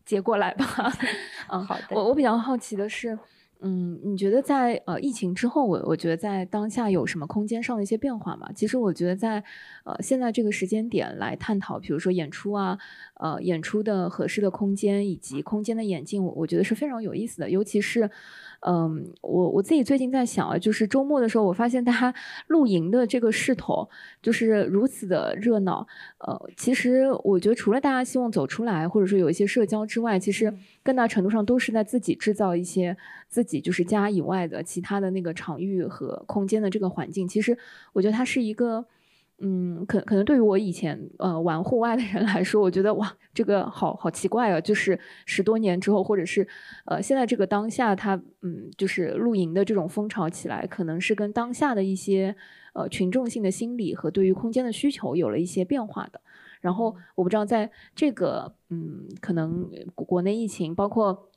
[0.06, 0.66] 接过来吧。
[1.52, 1.84] 嗯，好的。
[1.92, 3.20] 我我比较好奇的是。
[3.62, 8.50] 嗯，你觉得在呃疫情之后，我我觉得在当下有什么空间上的一些变化吗？
[8.56, 9.44] 其实我觉得在
[9.84, 12.78] 呃现在这个时间点来探讨，比如说演出啊，
[13.16, 18.10] 呃演出的合适的空间以及空间的演进，我我觉得是非常有意思的，尤其是。
[18.62, 22.14] 嗯，我我自己最近在想啊，就是周末的时候，我发现大家
[22.48, 23.90] 露营的这个势头
[24.22, 25.88] 就是如此的热闹。
[26.20, 30.54] 呃，其实我觉得除了大家希望走出来，或者说有一些社交之外，其实
[30.84, 37.28] 更大程度上都是在自己制造一些自己就是家以外的其他的那个场域和空间的这个环境。
[37.28, 37.58] 其实
[37.94, 38.86] 我觉得它是一个。
[39.42, 44.60] 嗯，可可能对于我以前呃玩户外的人来说，我觉得哇，这个好好奇怪啊！
[44.60, 46.48] 就是十多年之后，或者是
[46.86, 52.36] 呃现在这个当下，它嗯就是露营的这种风潮起来，可能是跟当下的一些
[52.74, 56.20] 呃群众性的心理和对于空间的需求有了一些变化的。
[56.62, 61.29] 然后我不知道在这个嗯可能国内疫情包括。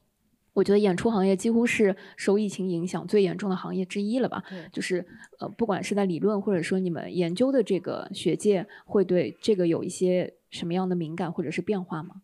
[0.54, 4.42] 我觉得演出行业几乎是受疫情影响最严重的行业之一了吧？
[4.72, 5.06] 就是
[5.38, 12.22] 呃，不管是在理论或者说你们研究的这个学界，会对这个有一些什么样的敏感或者是变化吗？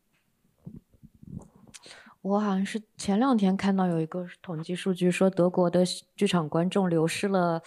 [2.20, 5.82] 我好像是前两天看到有一个统计数据，说德国的
[6.16, 7.62] 剧场观众流失了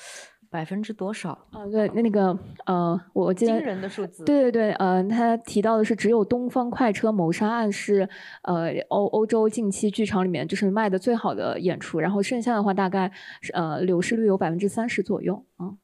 [0.51, 1.29] 百分之多少？
[1.51, 4.25] 啊，对，那那个呃，我记得惊人的数字。
[4.25, 8.07] 对对对，呃，他提到的是只有《东方快车谋杀案》是
[8.43, 13.09] 呃欧欧洲近期剧场里面就是卖的最好的演出，然后剩下的话大概
[13.41, 15.77] 是呃流失率有百分之三十左右嗯。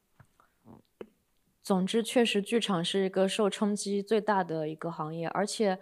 [1.62, 5.78] 总之，确实剧场是一个受冲击最大的一个行业，而且，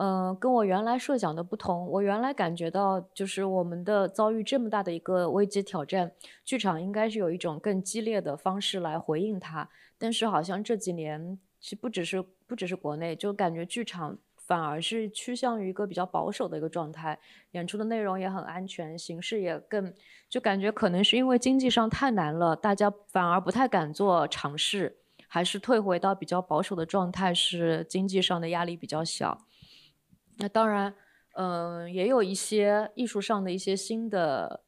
[0.00, 1.86] 呃，跟我原来设想的不同。
[1.86, 6.10] 我原来感觉到，就是我们的遭遇这么大的一个危机挑战，
[6.42, 9.68] 剧场应该是有一种更激烈的方式来回应它。
[9.98, 17.18] 但是，好像这几年，其实不只是不只是国内，就感觉剧场反而是趋向于一个比较保守的一个状态，
[17.50, 19.92] 演出的内容也很安全，形式也更，
[20.30, 24.96] 就感觉可能是因为经济上太难了，大家反而不太敢做尝试。
[25.32, 29.38] 还是退回到比较保守的状态，是经济上的压力比较小。
[30.40, 30.94] 那当然，
[31.36, 34.64] 嗯，也有一些艺术上的一些新的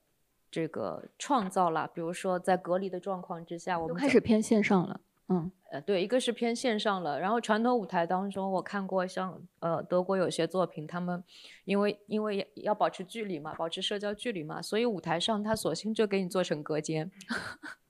[0.50, 5.00] 这个创造啦，比如说在隔离的状况之下，我们开始偏线上了。
[5.28, 11.24] 嗯，呃，对，一个是偏线上了，然后传统舞台当中，我看过像呃德国有些作品，他们
[11.64, 17.10] 因为因为要保持距离嘛，保持社交距离嘛，所以舞台上他索性就给你做成隔间。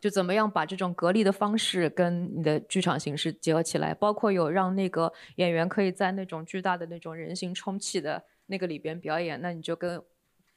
[0.00, 10.02] 就怎么样把这种隔离的方式跟你的剧场形式结合起来，包括有让那个演员可以在那种巨大的那种人形充气的那个里边表演，那你就跟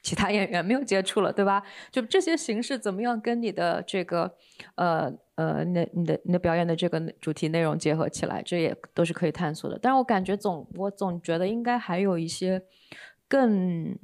[0.02, 1.62] 其他演员没有接触了，对吧？
[1.90, 4.34] 就这些形式怎么样跟你的这个
[4.74, 9.78] 呃呃那你的你的表演的这个主题内容结合起来，这也都是可以探索的。
[9.80, 12.62] 但是我感觉总我总觉得应该还有一些
[13.28, 13.96] 更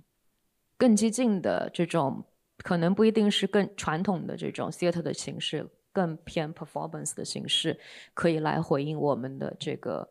[0.76, 2.24] 更激进的这种。
[2.62, 7.78] 可能不一定是更传统的这种 theater 的形式，更偏 performance 的形式，
[8.14, 10.08] 可以来回应我们的这个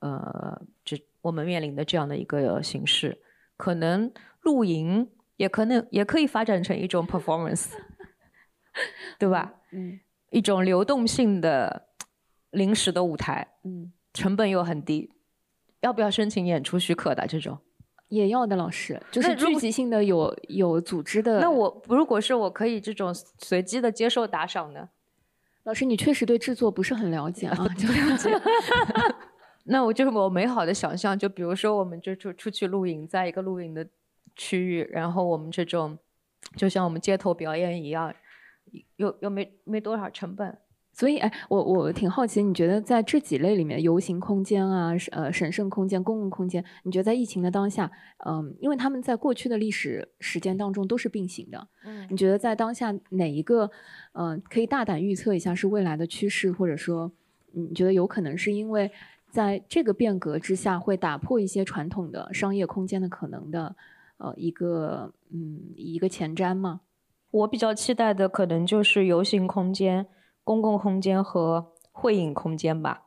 [0.00, 3.22] 呃，这我们面临的这样的一个形式。
[3.56, 4.10] 可能
[4.40, 7.72] 露营也可能也可以发展成一种 performance，
[9.18, 9.54] 对吧？
[9.72, 10.00] 嗯，
[10.30, 11.88] 一种流动性的
[12.50, 15.12] 临时的舞台，嗯，成本又很低，
[15.80, 17.58] 要不要申请演出许可的这种？
[18.10, 21.40] 也要的，老师就是聚集性的，有有组织的。
[21.40, 24.90] 那我如果是我可以这种随机的接受打赏呢？
[25.64, 28.30] 老师，你确实对制作不是很了解啊，就了解。
[29.64, 33.86] 那我就是我美好的想象，就比如说，我们就出出去露营，在一个露营的
[34.34, 35.96] 区域，然后我们这种
[36.56, 38.12] 就像我们街头表演一样，
[38.96, 40.58] 又又没没多少成本。
[40.92, 47.90] 所以，哎，我我挺好奇，你觉得在这几类里面，游行空间啊，呃，神圣空间、公共空间，你觉得在疫情的当下，
[48.26, 53.70] 嗯，因为他们在过去的历史时间当中都是并行的，嗯，你觉得在当下哪一个，
[54.12, 57.10] 嗯，可以大胆预测一下是未来的趋势，或者说，
[57.52, 58.90] 你觉得有可能是因为
[59.30, 63.74] 在这个变革之下会打破一些传统的商业空间的可能的，
[64.18, 66.80] 呃，一个，嗯，一个前瞻吗？
[67.30, 70.06] 我比较期待的可能就是游行空间。
[70.44, 73.02] 公共空间和会影空间吧，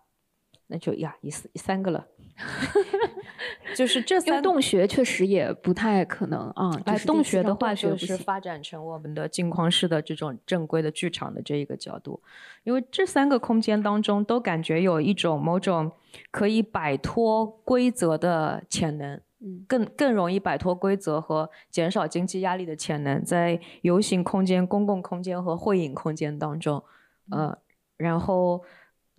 [0.68, 2.08] 那就呀一四三个了，
[3.76, 6.72] 就是这三洞穴确实也不太可能啊。
[6.86, 12.22] 哎，洞穴的话就是发展成我们的镜框式的这种正规的剧场的这一个角度，
[12.64, 15.92] 因为这三个空间当中都感觉有一种某种
[16.32, 26.84] 可以摆脱规则的潜能，嗯，更更容易摆脱规则和减少经济压力的潜能，在游行空间、公共空间和会影空间当中。
[27.32, 27.58] 呃，
[27.98, 28.64] 然后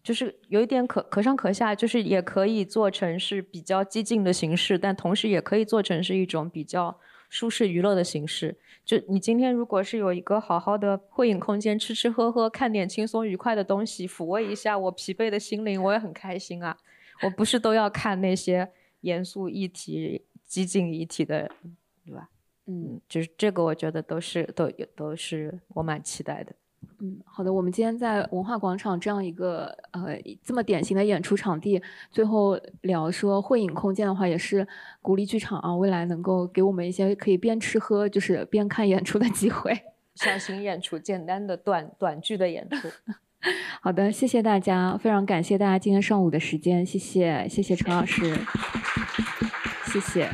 [0.02, 6.98] 就是有一点可可上可下，就是也可以做成是比较激进的形式，但同时也可以做成是一种比较
[7.28, 8.56] 舒适娱乐的形式。
[8.84, 16.76] 就你今天如果是有一个好好的会影空间，吃吃喝喝，看点轻松愉快的东西，抚慰一下我疲惫的心灵，我也很开心啊。
[17.22, 18.70] 我不是都要看那些
[19.00, 21.50] 严肃议题、激进议题的，
[22.04, 22.28] 对吧？
[22.66, 26.54] 嗯，就是这个，我觉得都是都都是我蛮期待的。
[27.00, 27.52] 嗯，好的。
[27.52, 34.66] 我们今天在文化广场这样一个呃这么典型的演出场地，最后聊说会影空间的话，也是
[35.02, 39.72] 鼓励剧场啊，未来能够给我们一些可以边吃喝就是边看演出的机会。
[40.16, 42.88] 小型演出，简单的短短剧的演出。
[43.82, 48.34] 好的，谢谢大家，非常感谢大家今天上午的时间，谢谢谢谢陈老师，
[49.92, 50.30] 谢谢。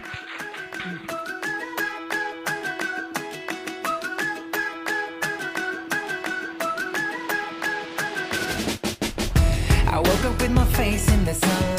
[11.25, 11.70] the sun.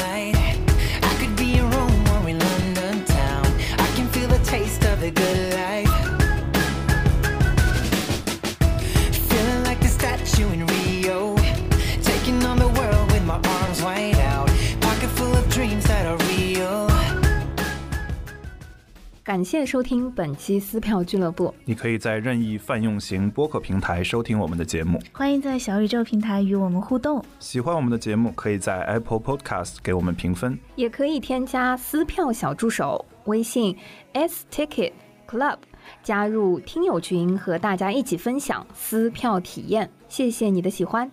[19.32, 21.54] 感谢收听本期撕票俱乐部。
[21.64, 25.00] 你可以在任意泛用型播客平台收听我们的节目。
[25.10, 27.24] 欢迎在小宇宙平台与我们互动。
[27.38, 33.74] 喜欢我们的节目，可以在 Apple Podcast 给我们评分，也可以添加撕票小助手微信
[34.12, 34.92] s ticket
[35.26, 35.56] club，
[36.02, 39.90] 加入听友群，和大家一起分享撕票体验。
[40.10, 41.10] 谢谢你的喜欢。